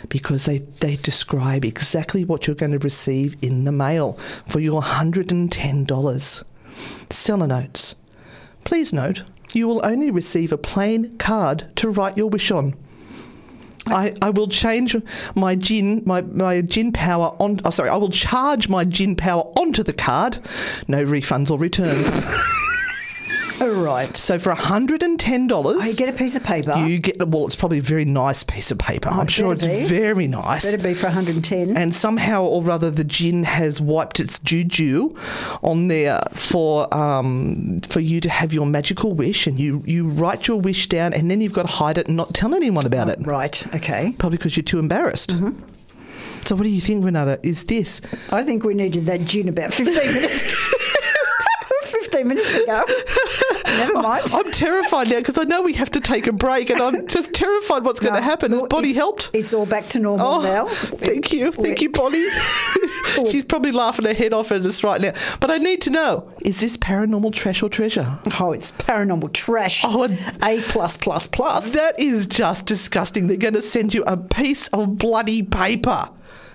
[0.09, 4.13] because they, they describe exactly what you're going to receive in the mail
[4.47, 6.43] for your $110.
[7.09, 7.95] Seller notes.
[8.63, 9.23] Please note,
[9.53, 12.75] you will only receive a plain card to write your wish on.
[13.87, 14.95] I, I will change
[15.35, 17.59] my jinn my, my jinn power on.
[17.65, 20.39] Oh, sorry, I will charge my jinn power onto the card.
[20.87, 22.25] No refunds or returns.
[23.61, 24.15] All right.
[24.17, 26.75] so for hundred and ten dollars, I get a piece of paper.
[26.87, 27.45] you get well.
[27.45, 29.07] It's probably a very nice piece of paper.
[29.09, 29.83] I'm it sure it's be.
[29.85, 30.65] very nice.
[30.65, 31.77] Better be for 110.
[31.77, 35.15] and somehow or rather the jinn has wiped its juju
[35.61, 40.47] on there for um, for you to have your magical wish and you, you write
[40.47, 43.09] your wish down and then you've got to hide it and not tell anyone about
[43.09, 43.63] it right.
[43.75, 44.13] Okay.
[44.17, 45.59] probably because you're too embarrassed Mm-hmm.
[46.45, 48.01] so what do you think renata is this
[48.31, 50.51] I think we needed that jinn about 15 minutes.
[51.83, 52.83] 15 minutes ago.
[53.77, 54.23] Never mind.
[54.33, 57.33] i'm terrified now because i know we have to take a break and i'm just
[57.33, 60.65] terrified what's going to happen has Bonnie helped It's all back to normal Oh, now.
[60.67, 61.51] thank you.
[61.51, 62.27] Thank you, Bonnie.
[63.29, 65.13] She's probably laughing her head off at us right now.
[65.39, 68.07] But I need to know is this paranormal trash or treasure?
[68.39, 69.83] Oh, it's paranormal trash.
[69.85, 70.05] Oh,
[70.43, 71.73] A plus plus plus.
[71.73, 73.27] That is just disgusting.
[73.27, 76.09] They're going to send you a piece of bloody paper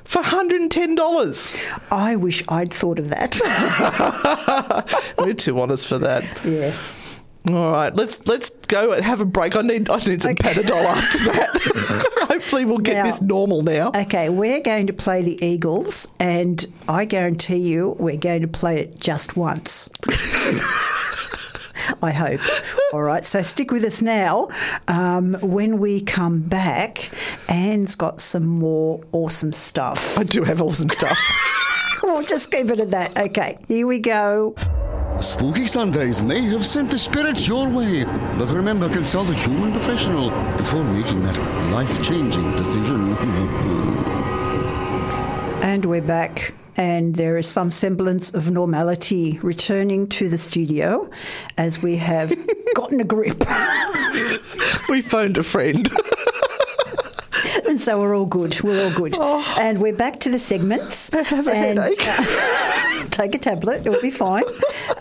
[0.04, 1.90] for $110.
[1.90, 3.36] I wish I'd thought of that.
[5.18, 6.24] We're too honest for that.
[6.44, 6.74] yeah.
[7.48, 9.54] All right, let's let's go and have a break.
[9.54, 10.52] I need I need some Okay.
[10.54, 12.26] Panadol after that.
[12.28, 13.92] Hopefully, we'll get Now- this normal now.
[13.94, 18.80] Okay, we're going to play the Eagles, and I guarantee you we're going to play
[18.80, 19.88] it just once.
[22.02, 22.40] I hope.
[22.92, 24.48] All right, so stick with us now.
[24.88, 27.10] Um, when we come back,
[27.48, 30.18] Anne's got some more awesome stuff.
[30.18, 31.18] I do have awesome stuff.
[32.02, 33.16] We'll just keep it at that.
[33.16, 34.54] Okay, here we go.
[35.20, 38.04] Spooky Sundays may have sent the spirits your way,
[38.38, 41.38] but remember, consult a human professional before making that
[41.72, 43.16] life changing decision.
[45.62, 51.08] And we're back, and there is some semblance of normality returning to the studio
[51.56, 52.34] as we have
[52.74, 53.42] gotten a grip.
[54.90, 55.90] we phoned a friend.
[57.76, 58.58] And so we're all good.
[58.62, 59.18] We're all good.
[59.60, 61.12] And we're back to the segments.
[61.12, 61.98] I have a and, headache.
[62.00, 64.44] uh, take a tablet, it'll be fine.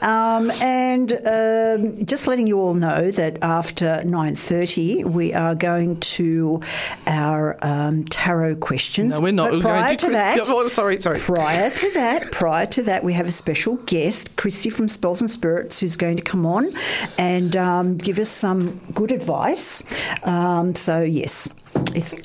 [0.02, 6.62] Um, and um, just letting you all know that after 9.30, we are going to
[7.08, 9.18] our um, tarot questions.
[9.18, 9.52] No, we're not.
[9.52, 11.20] But prior to to that, Oh, sorry, sorry.
[11.20, 15.32] Prior to that, prior to that, we have a special guest, Christy from Spells and
[15.32, 16.72] Spirits, who's going to come on
[17.18, 19.82] and um, give us some good advice.
[20.24, 21.50] Um, so yes,
[21.96, 22.20] it's all,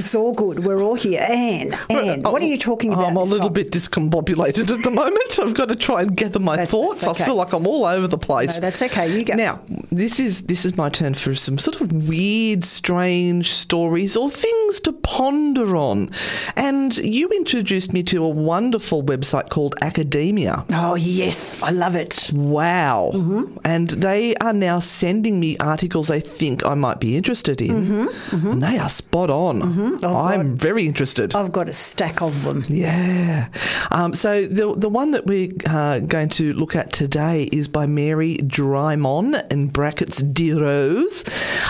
[0.00, 0.64] it's all good.
[0.64, 1.20] We're all here.
[1.28, 3.06] Anne, Anne, what are you talking about?
[3.06, 3.52] I'm a little time?
[3.54, 5.38] bit discombobulated at the moment.
[5.38, 7.00] I've got to try and gather my That's- thoughts.
[7.00, 7.24] that's okay.
[7.24, 8.54] I feel like I'm all over the place.
[8.54, 9.08] No, that's okay.
[9.08, 9.34] You go.
[9.34, 14.30] Now, this is this is my turn for some sort of weird, strange stories or
[14.30, 16.10] things to ponder on.
[16.56, 20.64] And you introduced me to a wonderful website called Academia.
[20.72, 22.30] Oh yes, I love it.
[22.34, 23.10] Wow.
[23.14, 23.56] Mm-hmm.
[23.64, 27.86] And they are now sending me articles they think I might be interested in.
[27.86, 28.50] Mm-hmm.
[28.50, 30.02] And they are spot on.
[30.04, 31.34] I'm very interested.
[31.34, 32.64] I've got a stack of them.
[32.68, 33.48] Yeah.
[33.90, 37.86] Um, so the the one that we're uh, going to look at today is by
[37.86, 41.24] Mary Drymon in brackets Dear Rose,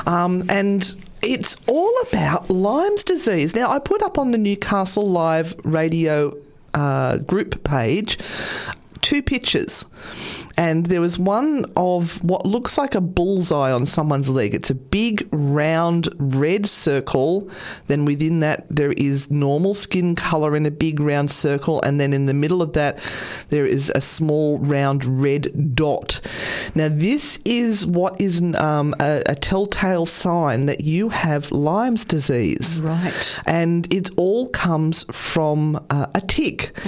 [0.07, 0.95] um, and.
[1.27, 3.57] It's all about Lyme's disease.
[3.57, 6.37] Now, I put up on the Newcastle Live radio
[6.75, 8.19] uh, group page
[9.05, 9.85] two pictures.
[10.57, 14.55] And there was one of what looks like a bullseye on someone's leg.
[14.55, 17.51] It's a big, round, red circle.
[17.89, 21.81] Then within that, there is normal skin colour in a big, round circle.
[21.83, 22.99] And then in the middle of that,
[23.49, 26.21] there is a small, round, red dot.
[26.75, 32.81] Now, this is what is um, a, a telltale sign that you have Lyme's disease.
[32.81, 33.41] Right.
[33.47, 36.79] And it all comes from uh, a tick.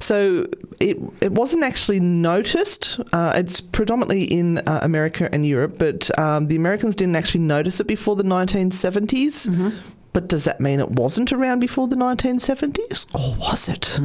[0.00, 0.46] So
[0.80, 3.00] it, it wasn't actually noticed.
[3.12, 7.80] Uh, it's predominantly in uh, America and Europe, but um, the Americans didn't actually notice
[7.80, 9.72] it before the 1970s.
[10.12, 13.06] But does that mean it wasn't around before the 1970s?
[13.14, 13.98] Or was it?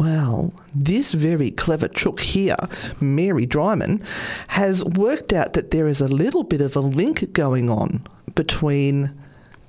[0.00, 2.56] Well, this very clever chook here,
[2.98, 4.02] Mary Dryman,
[4.48, 9.12] has worked out that there is a little bit of a link going on between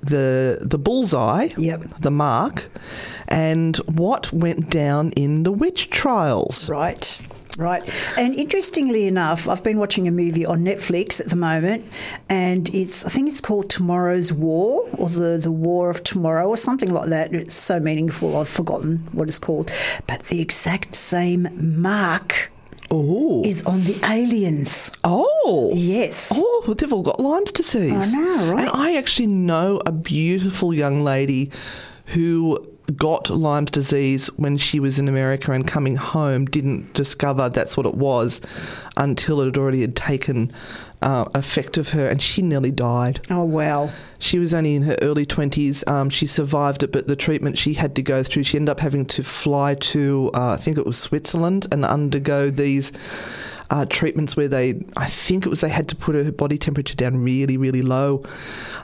[0.01, 1.81] the the bullseye, Yep.
[2.01, 2.69] the mark,
[3.27, 6.69] and what went down in the witch trials.
[6.69, 7.19] Right.
[7.57, 7.83] Right.
[8.17, 11.85] And interestingly enough, I've been watching a movie on Netflix at the moment,
[12.27, 16.57] and it's I think it's called Tomorrow's War or the the War of Tomorrow or
[16.57, 17.33] something like that.
[17.33, 18.37] It's so meaningful.
[18.37, 19.71] I've forgotten what it's called,
[20.07, 21.47] but the exact same
[21.81, 22.49] mark
[22.91, 24.91] Oh, is on the aliens.
[25.03, 26.31] oh, Yes.
[26.35, 28.13] Oh, they've all got Lyme's disease.
[28.13, 28.61] I know, right?
[28.61, 31.49] And I actually know a beautiful young lady
[32.07, 37.77] who got Lyme's disease when she was in America and coming home didn't discover that's
[37.77, 38.41] what it was
[38.97, 40.51] until it had already had taken
[41.03, 43.19] uh, effect of her, and she nearly died.
[43.29, 43.89] Oh, wow.
[44.19, 45.87] She was only in her early 20s.
[45.87, 48.79] Um, she survived it, but the treatment she had to go through, she ended up
[48.79, 52.91] having to fly to, uh, I think it was Switzerland, and undergo these
[53.73, 56.93] uh, treatments where they, I think it was they had to put her body temperature
[56.95, 58.23] down really, really low.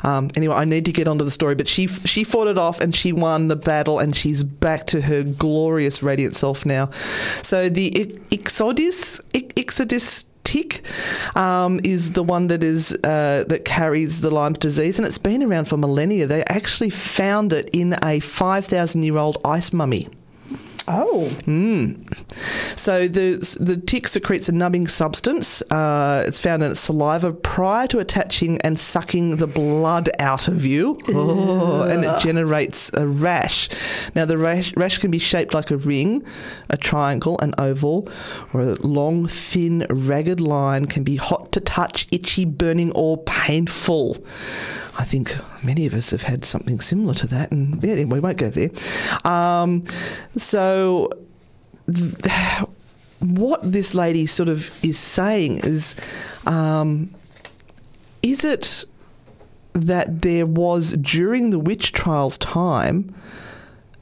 [0.04, 2.82] Um, anyway, I need to get onto the story, but she she fought it off
[2.82, 6.90] and she won the battle, and she's back to her glorious, radiant self now.
[6.90, 7.92] So the
[8.32, 10.82] Ixodes, Ixodes tick
[11.38, 15.44] um, is the one that is uh, that carries the Lyme's disease, and it's been
[15.44, 16.26] around for millennia.
[16.26, 20.08] They actually found it in a five thousand year old ice mummy.
[20.92, 21.30] Oh.
[21.42, 22.08] Mm.
[22.78, 25.62] So the the tick secretes a numbing substance.
[25.72, 30.66] Uh, it's found in its saliva prior to attaching and sucking the blood out of
[30.66, 33.70] you, oh, and it generates a rash.
[34.16, 36.26] Now the rash, rash can be shaped like a ring,
[36.72, 38.10] a triangle, an oval,
[38.52, 40.86] or a long, thin, ragged line.
[40.86, 44.18] Can be hot to touch, itchy, burning, or painful.
[45.00, 45.34] I think
[45.64, 48.70] many of us have had something similar to that, and yeah, we won't go there.
[49.24, 49.86] Um,
[50.36, 51.10] so,
[51.88, 52.68] th-
[53.20, 55.96] what this lady sort of is saying is,
[56.46, 57.16] um,
[58.22, 58.84] is it
[59.72, 63.16] that there was during the witch trials time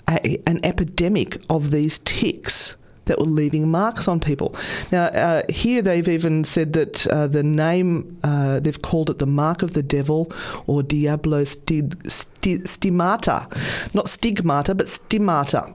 [0.10, 2.76] a, an epidemic of these ticks?
[3.08, 4.56] That were leaving marks on people.
[4.92, 9.26] Now, uh, here they've even said that uh, the name, uh, they've called it the
[9.26, 10.32] mark of the devil
[10.68, 13.48] or Diablo stigmata.
[13.94, 15.74] Not stigmata, but stigmata.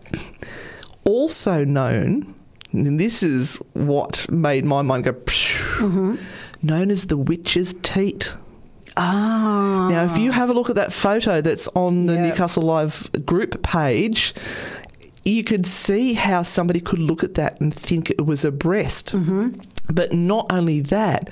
[1.04, 2.34] Also known,
[2.72, 6.14] and this is what made my mind go, mm-hmm.
[6.62, 8.34] known as the witch's teat.
[8.96, 9.88] Ah.
[9.90, 12.22] Now, if you have a look at that photo that's on the yep.
[12.22, 14.34] Newcastle Live group page,
[15.24, 19.14] you could see how somebody could look at that and think it was a breast.
[19.14, 19.60] Mm-hmm.
[19.92, 21.30] But not only that,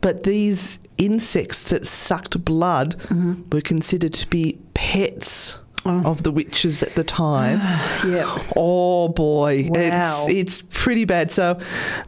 [0.00, 3.42] but these insects that sucked blood mm-hmm.
[3.50, 6.02] were considered to be pets oh.
[6.04, 7.58] of the witches at the time.
[8.06, 8.38] yeah.
[8.56, 10.26] Oh boy, wow.
[10.28, 11.30] it's it's pretty bad.
[11.30, 11.58] So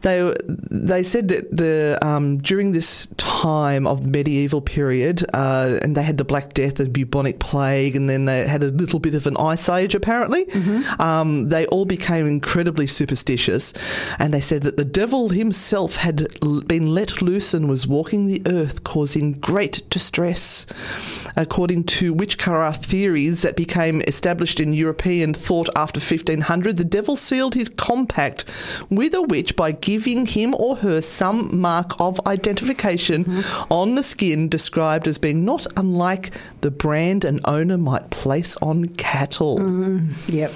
[0.01, 5.95] they they said that the um, during this time of the medieval period, uh, and
[5.95, 9.15] they had the Black Death and bubonic plague, and then they had a little bit
[9.15, 9.95] of an ice age.
[9.95, 11.01] Apparently, mm-hmm.
[11.01, 13.73] um, they all became incredibly superstitious,
[14.19, 16.27] and they said that the devil himself had
[16.67, 20.65] been let loose and was walking the earth, causing great distress.
[21.37, 27.55] According to witchcraft theories that became established in European thought after 1500, the devil sealed
[27.55, 28.45] his compact
[28.89, 33.73] with a witch by giving him or her some mark of identification mm-hmm.
[33.73, 36.31] on the skin described as being not unlike
[36.61, 39.59] the brand an owner might place on cattle.
[39.59, 40.51] Mm, yep.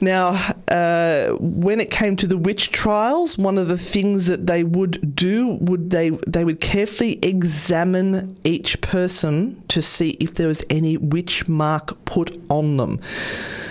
[0.00, 4.64] Now, uh, when it came to the witch trials, one of the things that they
[4.64, 7.49] would do would they they would carefully examine
[8.44, 13.00] each person to see if there was any witch mark put on them.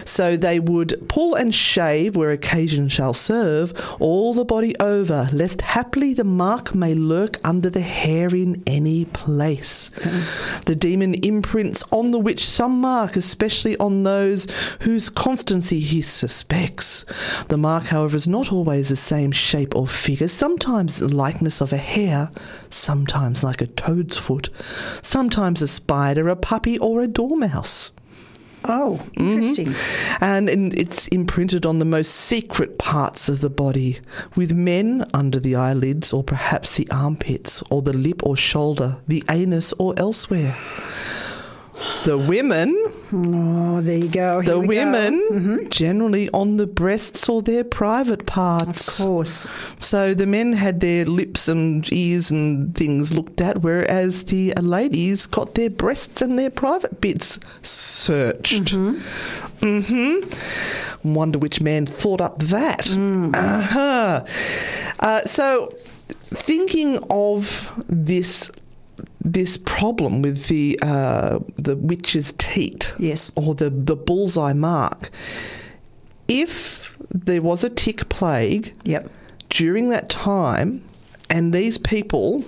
[0.05, 5.61] So they would pull and shave where occasion shall serve all the body over, lest
[5.61, 9.91] haply the mark may lurk under the hair in any place.
[10.01, 10.61] Hmm.
[10.65, 14.47] The demon imprints on the witch some mark, especially on those
[14.81, 17.05] whose constancy he suspects.
[17.49, 21.71] The mark, however, is not always the same shape or figure, sometimes the likeness of
[21.71, 22.31] a hair,
[22.69, 24.49] sometimes like a toad's foot,
[25.01, 27.91] sometimes a spider, a puppy, or a dormouse.
[28.65, 29.67] Oh, interesting.
[29.67, 30.23] Mm-hmm.
[30.23, 33.99] And, and it's imprinted on the most secret parts of the body,
[34.35, 39.23] with men under the eyelids, or perhaps the armpits, or the lip or shoulder, the
[39.29, 40.55] anus, or elsewhere.
[42.03, 42.75] The women.
[43.11, 44.41] Oh, there you go.
[44.41, 45.69] Here the women mm-hmm.
[45.69, 48.99] generally on the breasts or their private parts.
[48.99, 49.49] Of course.
[49.79, 55.25] So the men had their lips and ears and things looked at, whereas the ladies
[55.25, 58.73] got their breasts and their private bits searched.
[58.73, 59.65] Mm-hmm.
[59.65, 61.13] mm-hmm.
[61.13, 62.81] Wonder which man thought up that.
[62.81, 63.35] Mm.
[63.35, 64.25] Uh-huh.
[64.99, 65.73] Uh, so
[66.31, 68.51] thinking of this
[69.33, 75.09] this problem with the uh, the witch's teat, yes, or the the bullseye mark.
[76.27, 79.09] If there was a tick plague, yep.
[79.49, 80.83] during that time,
[81.29, 82.43] and these people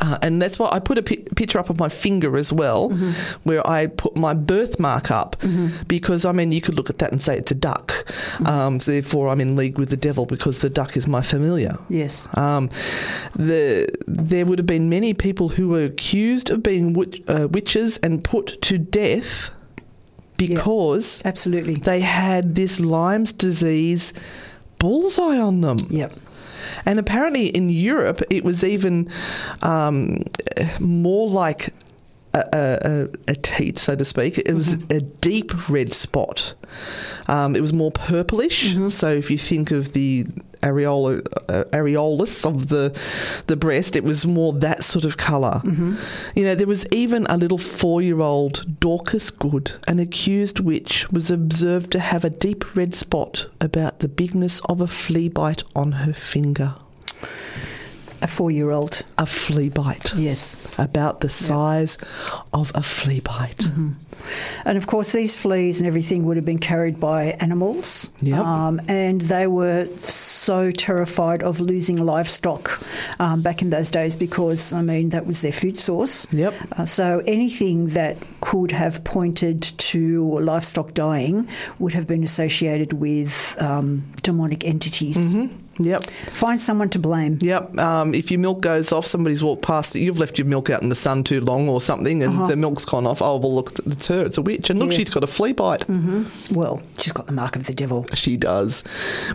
[0.00, 2.90] uh, and that's why I put a pi- picture up of my finger as well,
[2.90, 3.48] mm-hmm.
[3.48, 5.82] where I put my birthmark up, mm-hmm.
[5.88, 7.88] because I mean you could look at that and say it's a duck.
[7.88, 8.46] Mm-hmm.
[8.46, 11.74] Um, so therefore, I'm in league with the devil because the duck is my familiar.
[11.88, 12.28] Yes.
[12.36, 12.68] Um,
[13.34, 17.98] the there would have been many people who were accused of being witch, uh, witches
[17.98, 19.50] and put to death
[20.36, 24.12] because absolutely they had this Lyme's disease
[24.78, 25.78] bullseye on them.
[25.90, 26.12] Yep.
[26.86, 29.08] And apparently in Europe, it was even
[29.62, 30.18] um,
[30.78, 31.70] more like
[32.34, 34.38] a, a, a teat, so to speak.
[34.38, 36.54] It was a deep red spot.
[37.28, 38.76] Um, it was more purplish.
[38.90, 40.26] So if you think of the
[40.62, 42.92] areola, uh, areolus of the
[43.46, 45.62] the breast, it was more that sort of color
[46.34, 51.90] You know, there was even a little four-year-old Dorcas Good, an accused witch, was observed
[51.92, 56.12] to have a deep red spot about the bigness of a flea bite on her
[56.12, 56.74] finger.
[58.22, 59.02] A four year old.
[59.18, 60.14] A flea bite.
[60.14, 60.56] Yes.
[60.78, 61.98] About the size
[62.52, 63.68] of a flea bite.
[64.64, 68.12] And of course, these fleas and everything would have been carried by animals.
[68.20, 68.38] Yep.
[68.38, 72.80] Um, and they were so terrified of losing livestock
[73.18, 76.26] um, back in those days because, I mean, that was their food source.
[76.32, 76.54] Yep.
[76.76, 81.48] Uh, so anything that could have pointed to livestock dying
[81.78, 85.34] would have been associated with um, demonic entities.
[85.80, 86.04] Yep.
[86.04, 87.38] Find someone to blame.
[87.40, 87.78] Yep.
[87.78, 90.00] Um, if your milk goes off, somebody's walked past it.
[90.00, 92.46] You've left your milk out in the sun too long or something, and uh-huh.
[92.48, 93.22] the milk's gone off.
[93.22, 94.24] Oh well, look, it's her.
[94.24, 94.98] It's a witch, and look, Yeah.
[94.98, 95.86] she's got a flea bite.
[95.86, 96.54] Mm-hmm.
[96.54, 98.06] Well, she's got the mark of the devil.
[98.14, 98.84] She does.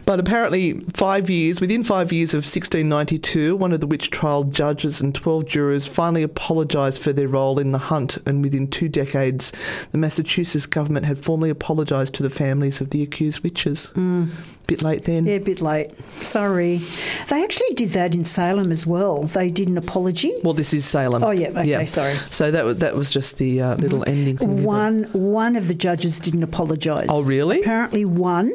[0.05, 5.01] But apparently, five years, within five years of 1692, one of the witch trial judges
[5.01, 8.17] and 12 jurors finally apologised for their role in the hunt.
[8.27, 9.51] And within two decades,
[9.91, 13.91] the Massachusetts government had formally apologised to the families of the accused witches.
[13.95, 14.29] Mm.
[14.67, 15.25] Bit late then.
[15.25, 15.91] Yeah, a bit late.
[16.21, 16.81] Sorry.
[17.29, 19.23] They actually did that in Salem as well.
[19.23, 20.33] They did an apology.
[20.43, 21.23] Well, this is Salem.
[21.23, 22.13] Oh, yeah, okay, sorry.
[22.31, 24.55] So that was, that was just the uh, little ending thing.
[24.57, 24.65] there.
[24.65, 27.07] One one of the judges didn't apologise.
[27.09, 27.61] Oh, really?
[27.61, 28.51] Apparently, one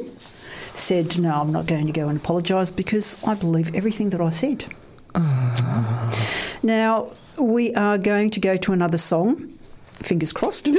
[0.74, 4.30] said, "No, I'm not going to go and apologise because I believe everything that I
[4.30, 4.64] said."
[5.14, 6.58] Ah.
[6.62, 9.48] Now we are going to go to another song.
[10.02, 10.66] Fingers crossed.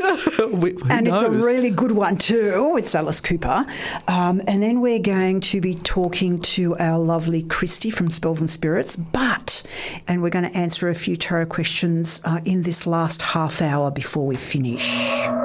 [0.51, 2.75] We- who and it's a really good one too.
[2.77, 3.65] It's Alice Cooper.
[4.07, 8.49] Um, and then we're going to be talking to our lovely Christy from Spells and
[8.49, 8.95] Spirits.
[8.95, 9.63] But,
[10.07, 13.91] and we're going to answer a few tarot questions uh, in this last half hour
[13.91, 14.91] before we finish.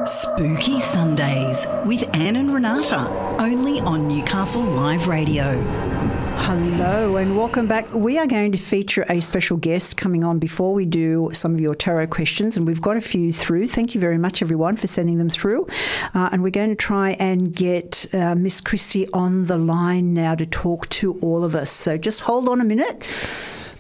[0.07, 3.09] Spooky Sundays with Anne and Renata,
[3.39, 5.96] only on Newcastle Live Radio.
[6.39, 7.93] Hello and welcome back.
[7.93, 11.61] We are going to feature a special guest coming on before we do some of
[11.61, 13.67] your tarot questions, and we've got a few through.
[13.67, 15.67] Thank you very much, everyone, for sending them through.
[16.15, 20.35] Uh, and we're going to try and get uh, Miss Christy on the line now
[20.35, 21.71] to talk to all of us.
[21.71, 23.07] So just hold on a minute.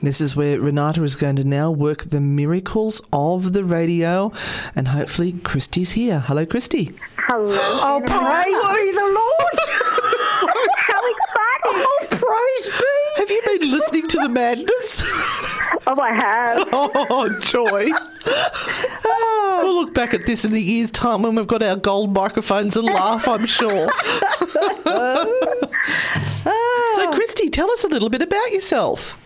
[0.02, 4.30] This is where Renata is going to now work the miracles of the radio,
[4.74, 6.20] and hopefully Christy's here.
[6.20, 6.94] Hello, Christy.
[7.16, 7.48] Hello.
[7.50, 9.58] Oh, praise be the Lord!
[10.76, 11.56] How exciting!
[11.66, 12.45] oh, praise be!
[13.16, 15.02] Have you been listening to the madness?
[15.88, 16.68] Oh, I have.
[16.72, 17.88] oh, joy.
[19.62, 22.76] we'll look back at this in a year's time when we've got our gold microphones
[22.76, 23.88] and laugh, I'm sure.
[26.96, 29.16] so, Christy, tell us a little bit about yourself.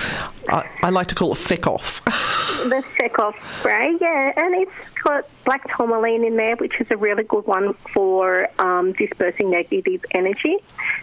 [0.50, 2.04] I, I like to call it feck off.
[2.06, 4.72] The Feck Off spray, yeah, and it's
[5.04, 10.06] got black tourmaline in there, which is a really good one for um, dispersing negative
[10.12, 10.58] energy.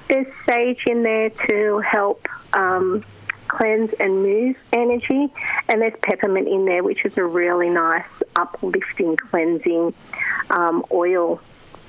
[0.09, 2.27] There's sage in there to help.
[2.55, 3.03] Um,
[3.51, 5.29] cleanse and move energy
[5.69, 8.05] and there's peppermint in there which is a really nice
[8.37, 9.93] uplifting cleansing
[10.51, 11.41] um, oil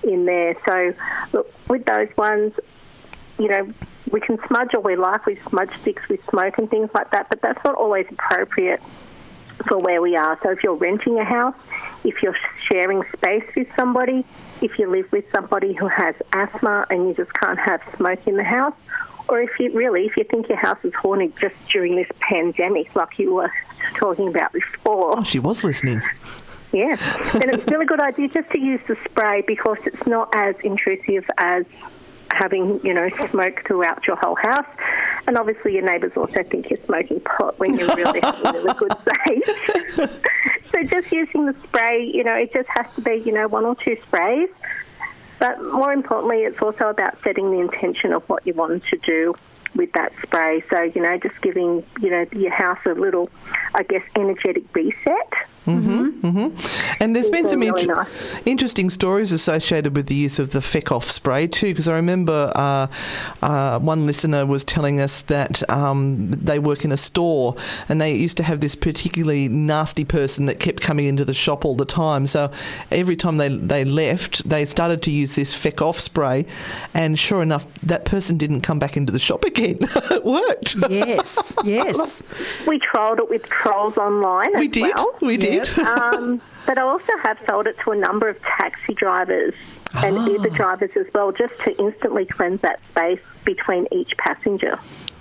[0.04, 0.94] in there so
[1.34, 2.54] look with those ones
[3.42, 3.74] you know,
[4.12, 7.28] we can smudge all we like with smudge sticks with smoke and things like that,
[7.30, 8.80] but that's not always appropriate
[9.68, 10.38] for where we are.
[10.44, 11.56] So if you're renting a house,
[12.04, 14.24] if you're sharing space with somebody,
[14.62, 18.38] if you live with somebody who has asthma and you just can't have smoke in
[18.38, 18.76] the house,
[19.32, 22.94] or if you really, if you think your house is haunted just during this pandemic,
[22.98, 23.52] like you were
[23.96, 26.02] talking about before, Oh, she was listening.
[26.74, 26.98] yeah,
[27.34, 30.56] then it's still a good idea just to use the spray because it's not as
[30.66, 31.64] intrusive as
[32.32, 34.68] having, you know, smoke throughout your whole house.
[35.28, 38.74] And obviously your neighbours also think you're smoking pot when you're really having a really
[38.80, 38.94] good
[39.26, 40.22] safe.
[40.74, 43.64] so just using the spray, you know, it just has to be, you know, one
[43.66, 44.50] or two sprays.
[45.42, 49.34] But more importantly, it's also about setting the intention of what you want to do
[49.74, 50.64] with that spray.
[50.70, 53.28] So, you know, just giving, you know, your house a little,
[53.74, 55.34] I guess, energetic reset.
[55.68, 58.42] And there's been some really inter- nice.
[58.46, 62.52] interesting stories associated with the use of the feck off spray too, because I remember
[62.56, 62.88] uh,
[63.42, 67.56] uh, one listener was telling us that um, they work in a store
[67.90, 71.66] and they used to have this particularly nasty person that kept coming into the shop
[71.66, 72.28] all the time.
[72.28, 72.52] So
[72.92, 76.46] every time they they left, they started to use this feck off spray,
[76.94, 79.78] and sure enough, that person didn't come back into the shop again.
[79.82, 80.76] it worked.
[80.90, 82.24] Yes, yes.
[82.68, 84.94] We trialled it with trolls online we did.
[84.96, 85.16] well.
[85.22, 85.51] We did.
[85.80, 89.54] um, but I also have sold it to a number of taxi drivers
[90.04, 90.26] and Ah.
[90.28, 94.80] Uber drivers as well, just to instantly cleanse that space between each passenger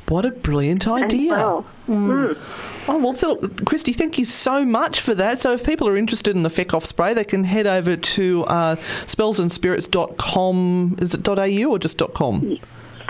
[0.09, 1.33] What a brilliant idea.
[1.33, 1.67] well.
[1.89, 2.37] Oh,
[2.99, 5.41] well, Phil, Christy, thank you so much for that.
[5.41, 8.45] So, if people are interested in the Feck Off spray, they can head over to
[8.45, 10.97] uh, spellsandspirits.com.
[11.01, 12.59] Is it .au or just .com?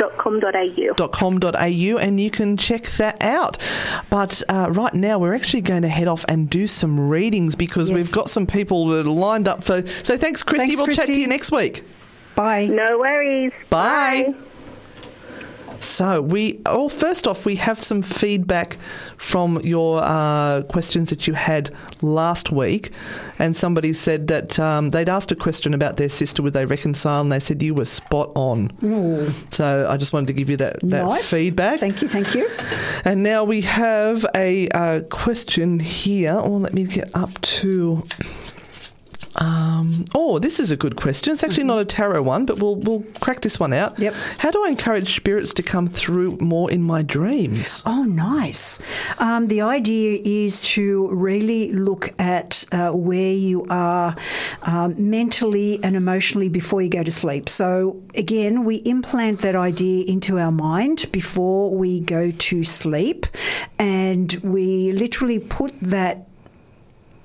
[0.01, 1.09] .com.au.
[1.09, 3.59] .com.au and you can check that out.
[4.11, 7.89] But uh, right now, we're actually going to head off and do some readings because
[7.91, 7.95] Yes.
[7.97, 9.87] we've got some people that are lined up for.
[9.87, 10.69] So, thanks, Christy.
[10.69, 11.85] Thanks, we'll chat to you next week.
[12.35, 12.67] Bye.
[12.67, 13.53] No worries.
[13.69, 14.35] Bye.
[15.81, 18.75] So we, oh, first off, we have some feedback
[19.17, 21.71] from your uh, questions that you had
[22.03, 22.91] last week,
[23.39, 27.23] and somebody said that um, they'd asked a question about their sister, would they reconcile,
[27.23, 28.71] and they said you were spot on.
[29.51, 31.31] So I just wanted to give you that, that Nice.
[31.31, 31.81] feedback.
[31.81, 32.49] Thank you, thank you.
[33.05, 36.35] And now we have a uh, question here.
[36.37, 38.05] Oh, let me get up to.
[39.37, 41.33] Um, oh, this is a good question.
[41.33, 43.99] It's actually not a tarot one, but we'll we'll crack this one out.
[43.99, 44.15] Yep.
[44.39, 47.83] How do I encourage spirits to come through more in my dreams?
[47.87, 48.81] Oh, nice.
[49.19, 54.17] Um, the idea is to really look at uh, where you are
[54.63, 57.49] um, mentally and emotionally before you go to sleep.
[57.49, 63.27] So, again, we implant that idea into our mind before we go to sleep,
[63.79, 66.27] and we literally put that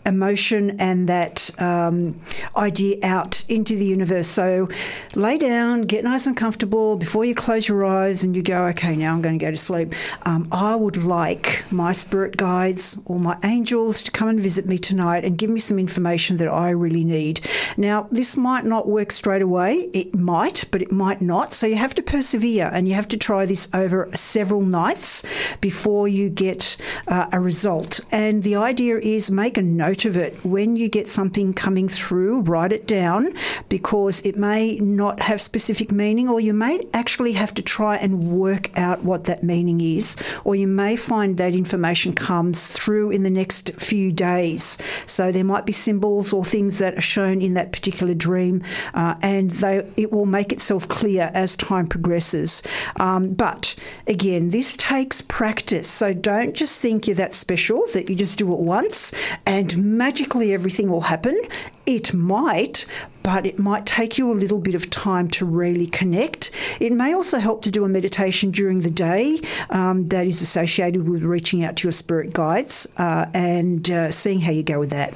[0.06, 2.20] emotion and that um,
[2.56, 4.28] idea out into the universe.
[4.28, 4.68] So
[5.16, 8.96] lay down, get nice and comfortable before you close your eyes and you go, okay,
[8.96, 9.94] now I'm going to go to sleep.
[10.24, 14.78] Um, I would like my spirit guides or my angels to come and visit me
[14.78, 17.42] tonight and give me some information that I really need.
[17.78, 19.90] Now, this might not work straight away.
[19.94, 21.54] It might, but it might not.
[21.54, 25.24] So you have to persevere and you have to try this over several nights
[25.62, 26.78] before you get
[27.08, 28.00] uh, a result.
[28.12, 29.62] And the idea is make a
[29.96, 30.34] note of it.
[30.44, 33.34] When you get something coming through, write it down
[33.70, 38.26] because it may not have specific meaning, or you may actually have to try and
[38.26, 43.24] work out what that meaning is, or you may find that information comes through in
[43.24, 44.78] the next few days.
[45.06, 49.16] So there might be symbols or things that are shown in that particular dream, uh,
[49.22, 52.62] and they it will make itself clear as time progresses.
[53.00, 53.76] Um, but
[54.08, 55.88] again, this takes practice.
[55.88, 59.14] So don't just think you're that special that you just do it once
[59.46, 61.40] and magically everything will happen.
[61.86, 62.86] It might,
[63.24, 66.52] but it might take you a little bit of time to really connect.
[66.82, 71.08] It may also help to do a meditation during the day um, that is associated
[71.08, 74.90] with reaching out to your spirit guides uh, and uh, seeing how you go with
[74.90, 75.14] that.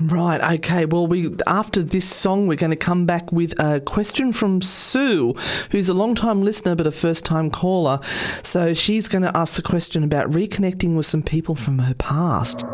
[0.00, 0.58] Right.
[0.58, 0.86] Okay.
[0.86, 5.34] Well, we after this song, we're going to come back with a question from Sue,
[5.70, 8.00] who's a long-time listener but a first-time caller.
[8.42, 12.64] So she's going to ask the question about reconnecting with some people from her past.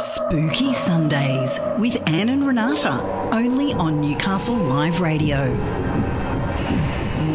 [0.00, 5.54] Spooky Sundays with Anne and Renata, only on Newcastle Live Radio.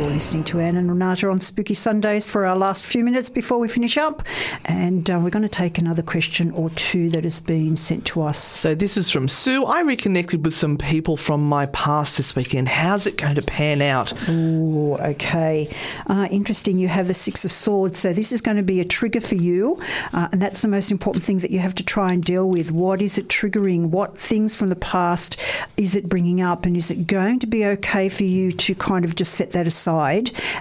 [0.06, 3.58] You're listening to Anne and Renata on Spooky Sundays for our last few minutes before
[3.58, 4.22] we finish up.
[4.66, 8.22] And uh, we're going to take another question or two that has been sent to
[8.22, 8.38] us.
[8.38, 9.66] So this is from Sue.
[9.66, 12.68] I reconnected with some people from my past this weekend.
[12.68, 14.14] How's it going to pan out?
[14.30, 15.74] Ooh, okay.
[16.06, 16.78] Uh, interesting.
[16.78, 17.97] You have the Six of Swords.
[17.97, 19.82] So this is going to be a trigger for you.
[20.14, 22.70] Uh, and that's the most important thing that you have to try and deal with.
[22.70, 23.89] What is it triggering?
[23.89, 25.41] What things from the past
[25.78, 26.68] is it bringing up?
[26.68, 29.66] And is it going to be okay for you to kind of just set that
[29.66, 29.95] aside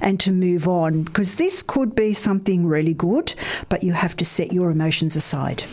[0.01, 1.03] and to move on?
[1.03, 3.35] Because this could be something really good,
[3.69, 5.65] but you have to set your emotions aside.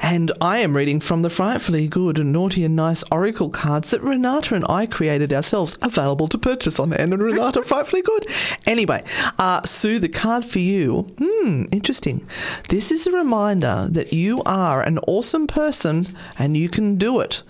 [0.00, 4.02] And I am reading from the Frightfully Good and Naughty and Nice Oracle cards that
[4.02, 8.26] Renata and I created ourselves, available to purchase on Anne and Renata Frightfully Good.
[8.66, 9.02] Anyway,
[9.38, 12.26] uh, Sue, the card for you, hmm, interesting.
[12.68, 16.06] This is a reminder that you are an awesome person
[16.38, 17.42] and you can do it.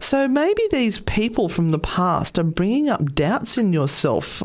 [0.00, 4.42] So maybe these people from the past are bringing up doubts in yourself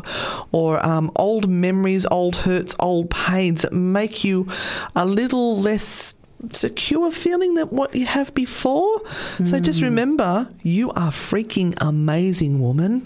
[0.52, 4.48] or um, old memories, old hurts, old pains that make you
[4.96, 6.16] a little less
[6.52, 9.02] secure feeling than what you have before.
[9.46, 13.06] So just remember, you are freaking amazing, woman.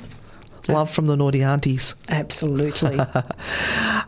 [0.70, 1.96] Love from the naughty aunties.
[2.10, 3.00] Absolutely.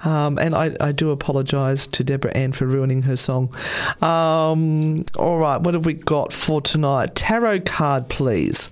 [0.06, 3.54] Um, and I, I do apologise to Deborah Ann for ruining her song.
[4.02, 7.16] Um, all right, what have we got for tonight?
[7.16, 8.70] Tarot card, please.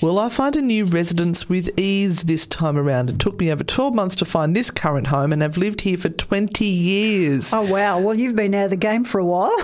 [0.00, 3.10] Will I find a new residence with ease this time around?
[3.10, 5.98] It took me over 12 months to find this current home and I've lived here
[5.98, 7.52] for 20 years.
[7.52, 8.00] Oh, wow.
[8.00, 9.50] Well, you've been out of the game for a while.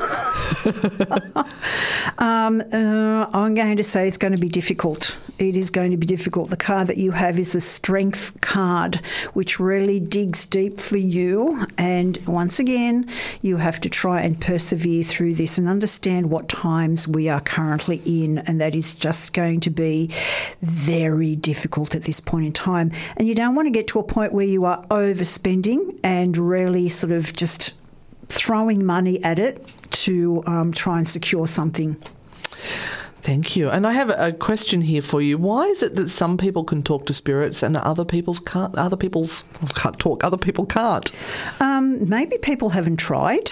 [2.18, 5.16] um, uh, I'm going to say it's going to be difficult.
[5.38, 6.48] It is going to be difficult.
[6.48, 8.96] The card that you have is a Strength card,
[9.34, 11.66] which really digs deep for you.
[11.76, 13.06] And once again,
[13.42, 18.00] you have to try and persevere through this and understand what times we are currently
[18.06, 18.38] in.
[18.38, 20.10] And that is just going to be
[20.62, 22.90] very difficult at this point in time.
[23.18, 26.88] And you don't want to get to a point where you are overspending and really
[26.88, 27.74] sort of just
[28.28, 31.96] throwing money at it to um, try and secure something.
[33.26, 33.68] Thank you.
[33.68, 35.36] And I have a question here for you.
[35.36, 38.72] Why is it that some people can talk to spirits and other people's can't?
[38.78, 39.42] Other people's
[39.74, 40.22] can't talk.
[40.22, 41.10] Other people can't.
[41.58, 43.50] Um, maybe people haven't tried.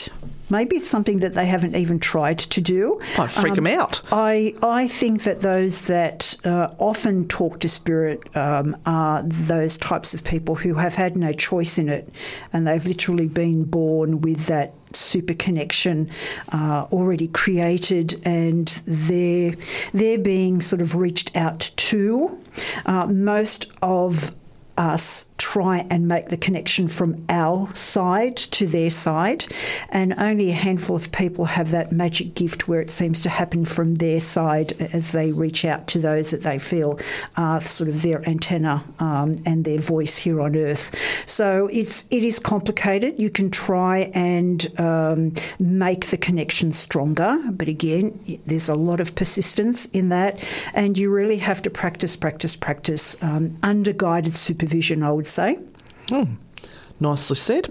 [0.48, 3.00] Maybe it's something that they haven't even tried to do.
[3.18, 4.00] I freak them out.
[4.12, 10.14] I, I think that those that uh, often talk to spirit um, are those types
[10.14, 12.08] of people who have had no choice in it
[12.52, 16.10] and they've literally been born with that super connection
[16.52, 19.54] uh, already created and they're,
[19.92, 22.38] they're being sort of reached out to.
[22.86, 24.34] Uh, most of
[24.76, 29.44] us try and make the connection from our side to their side,
[29.90, 33.64] and only a handful of people have that magic gift where it seems to happen
[33.64, 36.98] from their side as they reach out to those that they feel
[37.36, 40.90] are sort of their antenna um, and their voice here on earth.
[41.28, 43.18] So it's it is complicated.
[43.18, 49.14] You can try and um, make the connection stronger, but again, there's a lot of
[49.14, 50.42] persistence in that,
[50.74, 54.63] and you really have to practice, practice, practice um, under guided supervision.
[55.02, 55.58] I would say.
[57.00, 57.68] Nicely said.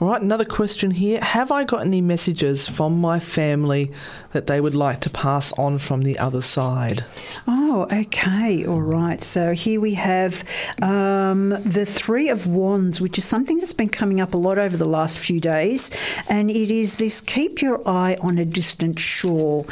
[0.00, 1.20] All right, another question here.
[1.20, 3.92] Have I got any messages from my family
[4.32, 7.04] that they would like to pass on from the other side?
[7.46, 8.64] Oh, okay.
[8.64, 9.22] All right.
[9.22, 10.48] So here we have
[10.80, 14.78] um, the Three of Wands, which is something that's been coming up a lot over
[14.78, 15.90] the last few days.
[16.30, 19.66] And it is this keep your eye on a distant shore.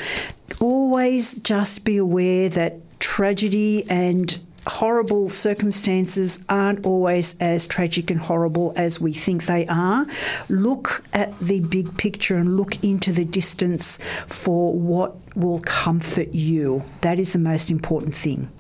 [0.61, 8.73] Always just be aware that tragedy and horrible circumstances aren't always as tragic and horrible
[8.77, 10.07] as we think they are.
[10.49, 16.83] Look at the big picture and look into the distance for what will comfort you.
[17.01, 18.51] That is the most important thing.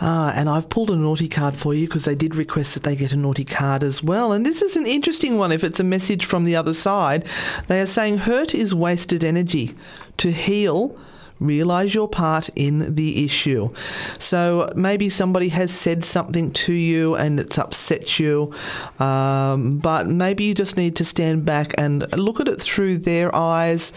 [0.00, 2.96] Ah, and I've pulled a naughty card for you because they did request that they
[2.96, 4.32] get a naughty card as well.
[4.32, 7.26] And this is an interesting one if it's a message from the other side.
[7.68, 9.74] They are saying hurt is wasted energy.
[10.18, 10.98] To heal,
[11.40, 13.70] realize your part in the issue.
[14.18, 18.54] So maybe somebody has said something to you and it's upset you,
[18.98, 23.34] um, but maybe you just need to stand back and look at it through their
[23.34, 23.90] eyes,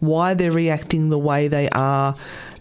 [0.00, 2.14] why they're reacting the way they are.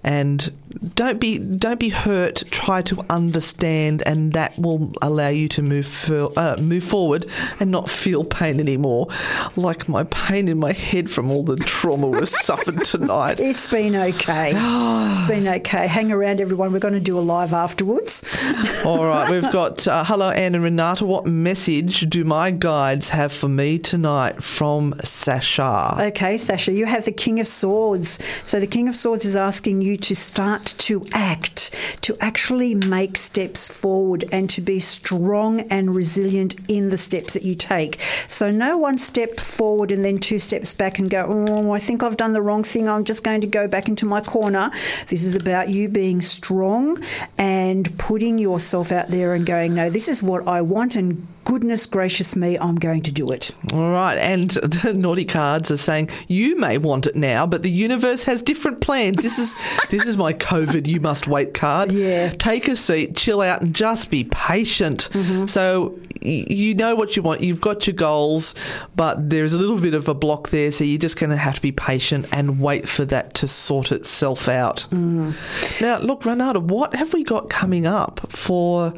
[0.06, 0.52] And
[0.96, 2.44] don't be don't be hurt.
[2.52, 7.26] Try to understand, and that will allow you to move for, uh, move forward
[7.60, 9.08] and not feel pain anymore,
[9.56, 13.40] like my pain in my head from all the trauma we've suffered tonight.
[13.40, 14.52] It's been okay.
[14.56, 15.88] it's been okay.
[15.88, 16.74] Hang around, everyone.
[16.74, 18.24] We're going to do a live afterwards.
[18.86, 21.06] All right, we've got uh, hello, Anne and Renata.
[21.06, 25.96] What message do my guides have for me tonight from Sasha?
[26.00, 28.20] Okay, Sasha, you have the King of Swords.
[28.46, 31.72] So the King of Swords is asking you you to start to act,
[32.02, 37.44] to actually make steps forward and to be strong and resilient in the steps that
[37.44, 38.00] you take.
[38.28, 42.04] So, no one step forward and then two steps back and go, oh, I think
[42.04, 42.88] I've done the wrong thing.
[42.88, 44.72] I'm just going to go back into my corner.
[45.08, 47.04] This is about you being strong
[47.38, 51.86] and putting yourself out there and going, no, this is what I want and goodness
[51.86, 53.52] gracious me, I'm going to do it.
[53.74, 54.50] All right, and
[54.84, 58.82] the naughty cards are saying you may want it now, but the universe has different
[58.82, 59.18] plans.
[59.18, 59.54] This is
[59.90, 61.92] this is my COVID you must wait card.
[61.92, 62.30] Yeah.
[62.30, 65.10] Take a seat, chill out, and just be patient.
[65.12, 65.46] Mm-hmm.
[65.48, 67.42] So you know what you want.
[67.42, 68.56] You've got your goals,
[68.96, 71.56] but there's a little bit of a block there, so you're just going to have
[71.56, 74.88] to be patient and wait for that to sort itself out.
[74.92, 75.82] Mm.
[75.82, 78.94] Now, look, Renata, what have we got coming up for?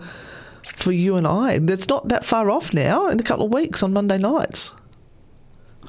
[0.76, 1.60] For you and I.
[1.60, 3.08] That's not that far off now.
[3.08, 4.74] In a couple of weeks on Monday nights.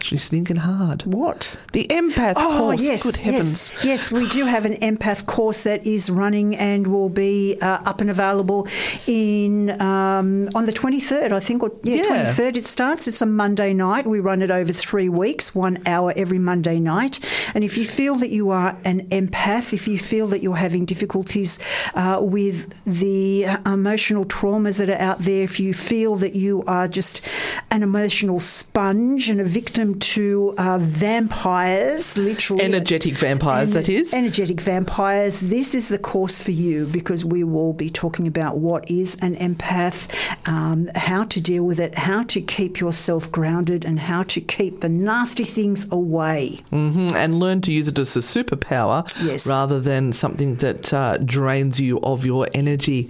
[0.02, 1.02] She's thinking hard.
[1.02, 1.56] What?
[1.72, 2.80] The empath course.
[2.80, 3.72] Oh, yes, Good heavens.
[3.76, 4.12] yes, yes.
[4.12, 8.10] We do have an empath course that is running and will be uh, up and
[8.10, 8.68] available
[9.06, 11.62] in um, on the twenty third, I think.
[11.62, 12.06] Or yeah, Yeah.
[12.08, 12.56] twenty third.
[12.56, 13.08] It starts.
[13.08, 14.06] It's a Monday night.
[14.06, 17.18] We run it over three weeks, one hour every Monday night.
[17.54, 20.84] And if you feel that you are an empath, if you feel that you're having
[20.84, 21.58] difficulties
[21.94, 26.86] uh, with the emotional traumas that are out there, if you feel that you are
[26.88, 27.22] just
[27.70, 34.12] an emotional sponge and a victim to uh, vampires, literally Energetic vampires, that is.
[34.14, 35.40] energetic vampires.
[35.40, 39.36] This is the course for you because we will be talking about what is an
[39.36, 40.08] empath,
[40.48, 44.80] um, how to deal with it, how to keep yourself grounded, and how to keep
[44.80, 46.60] the nasty things away.
[46.72, 49.46] Mhm, And learn to use it as a superpower Yes.
[49.46, 53.08] rather than something that uh, drains you of your energy.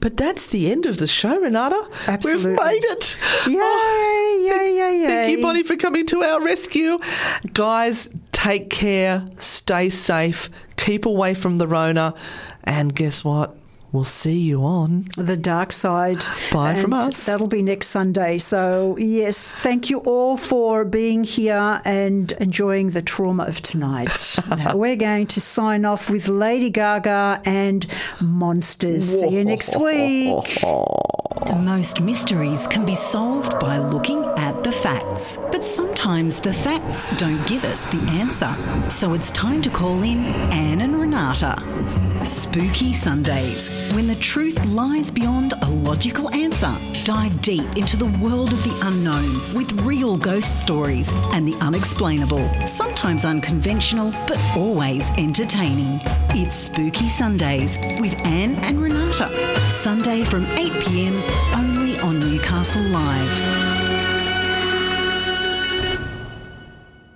[0.00, 1.76] But that's the end of the show, Renata.
[1.76, 2.10] Mm-hmm.
[2.10, 2.50] Absolutely.
[2.52, 3.16] We've made it.
[3.48, 5.06] Yay, Oh, yay, yay, yay.
[5.06, 6.98] Thank you, Bonnie, for coming to our rescue.
[7.52, 12.14] Guys, take care, stay safe, keep away from the Rona,
[12.64, 13.56] and guess what?
[13.96, 15.08] We'll see you on.
[15.16, 16.22] The dark side.
[16.52, 17.24] Bye from us.
[17.24, 18.36] That'll be next Sunday.
[18.36, 24.36] So, yes, thank you all for being here and enjoying the trauma of tonight.
[24.56, 27.86] Now, we're going to sign off with Lady Gaga and
[28.20, 29.20] Monsters.
[29.20, 30.62] See you next week.
[31.58, 35.38] Most mysteries can be solved by looking at the facts.
[35.52, 38.54] But sometimes the facts don't give us the answer.
[38.90, 41.62] So it's time to call in Anne and Renata.
[42.24, 46.74] Spooky Sundays, when the truth lies beyond a logical answer.
[47.04, 52.48] Dive deep into the world of the unknown with real ghost stories and the unexplainable.
[52.66, 56.00] Sometimes unconventional, but always entertaining.
[56.30, 59.30] It's Spooky Sundays with Anne and Renata.
[59.72, 61.22] Sunday from 8 pm
[61.54, 63.65] only on Newcastle Live.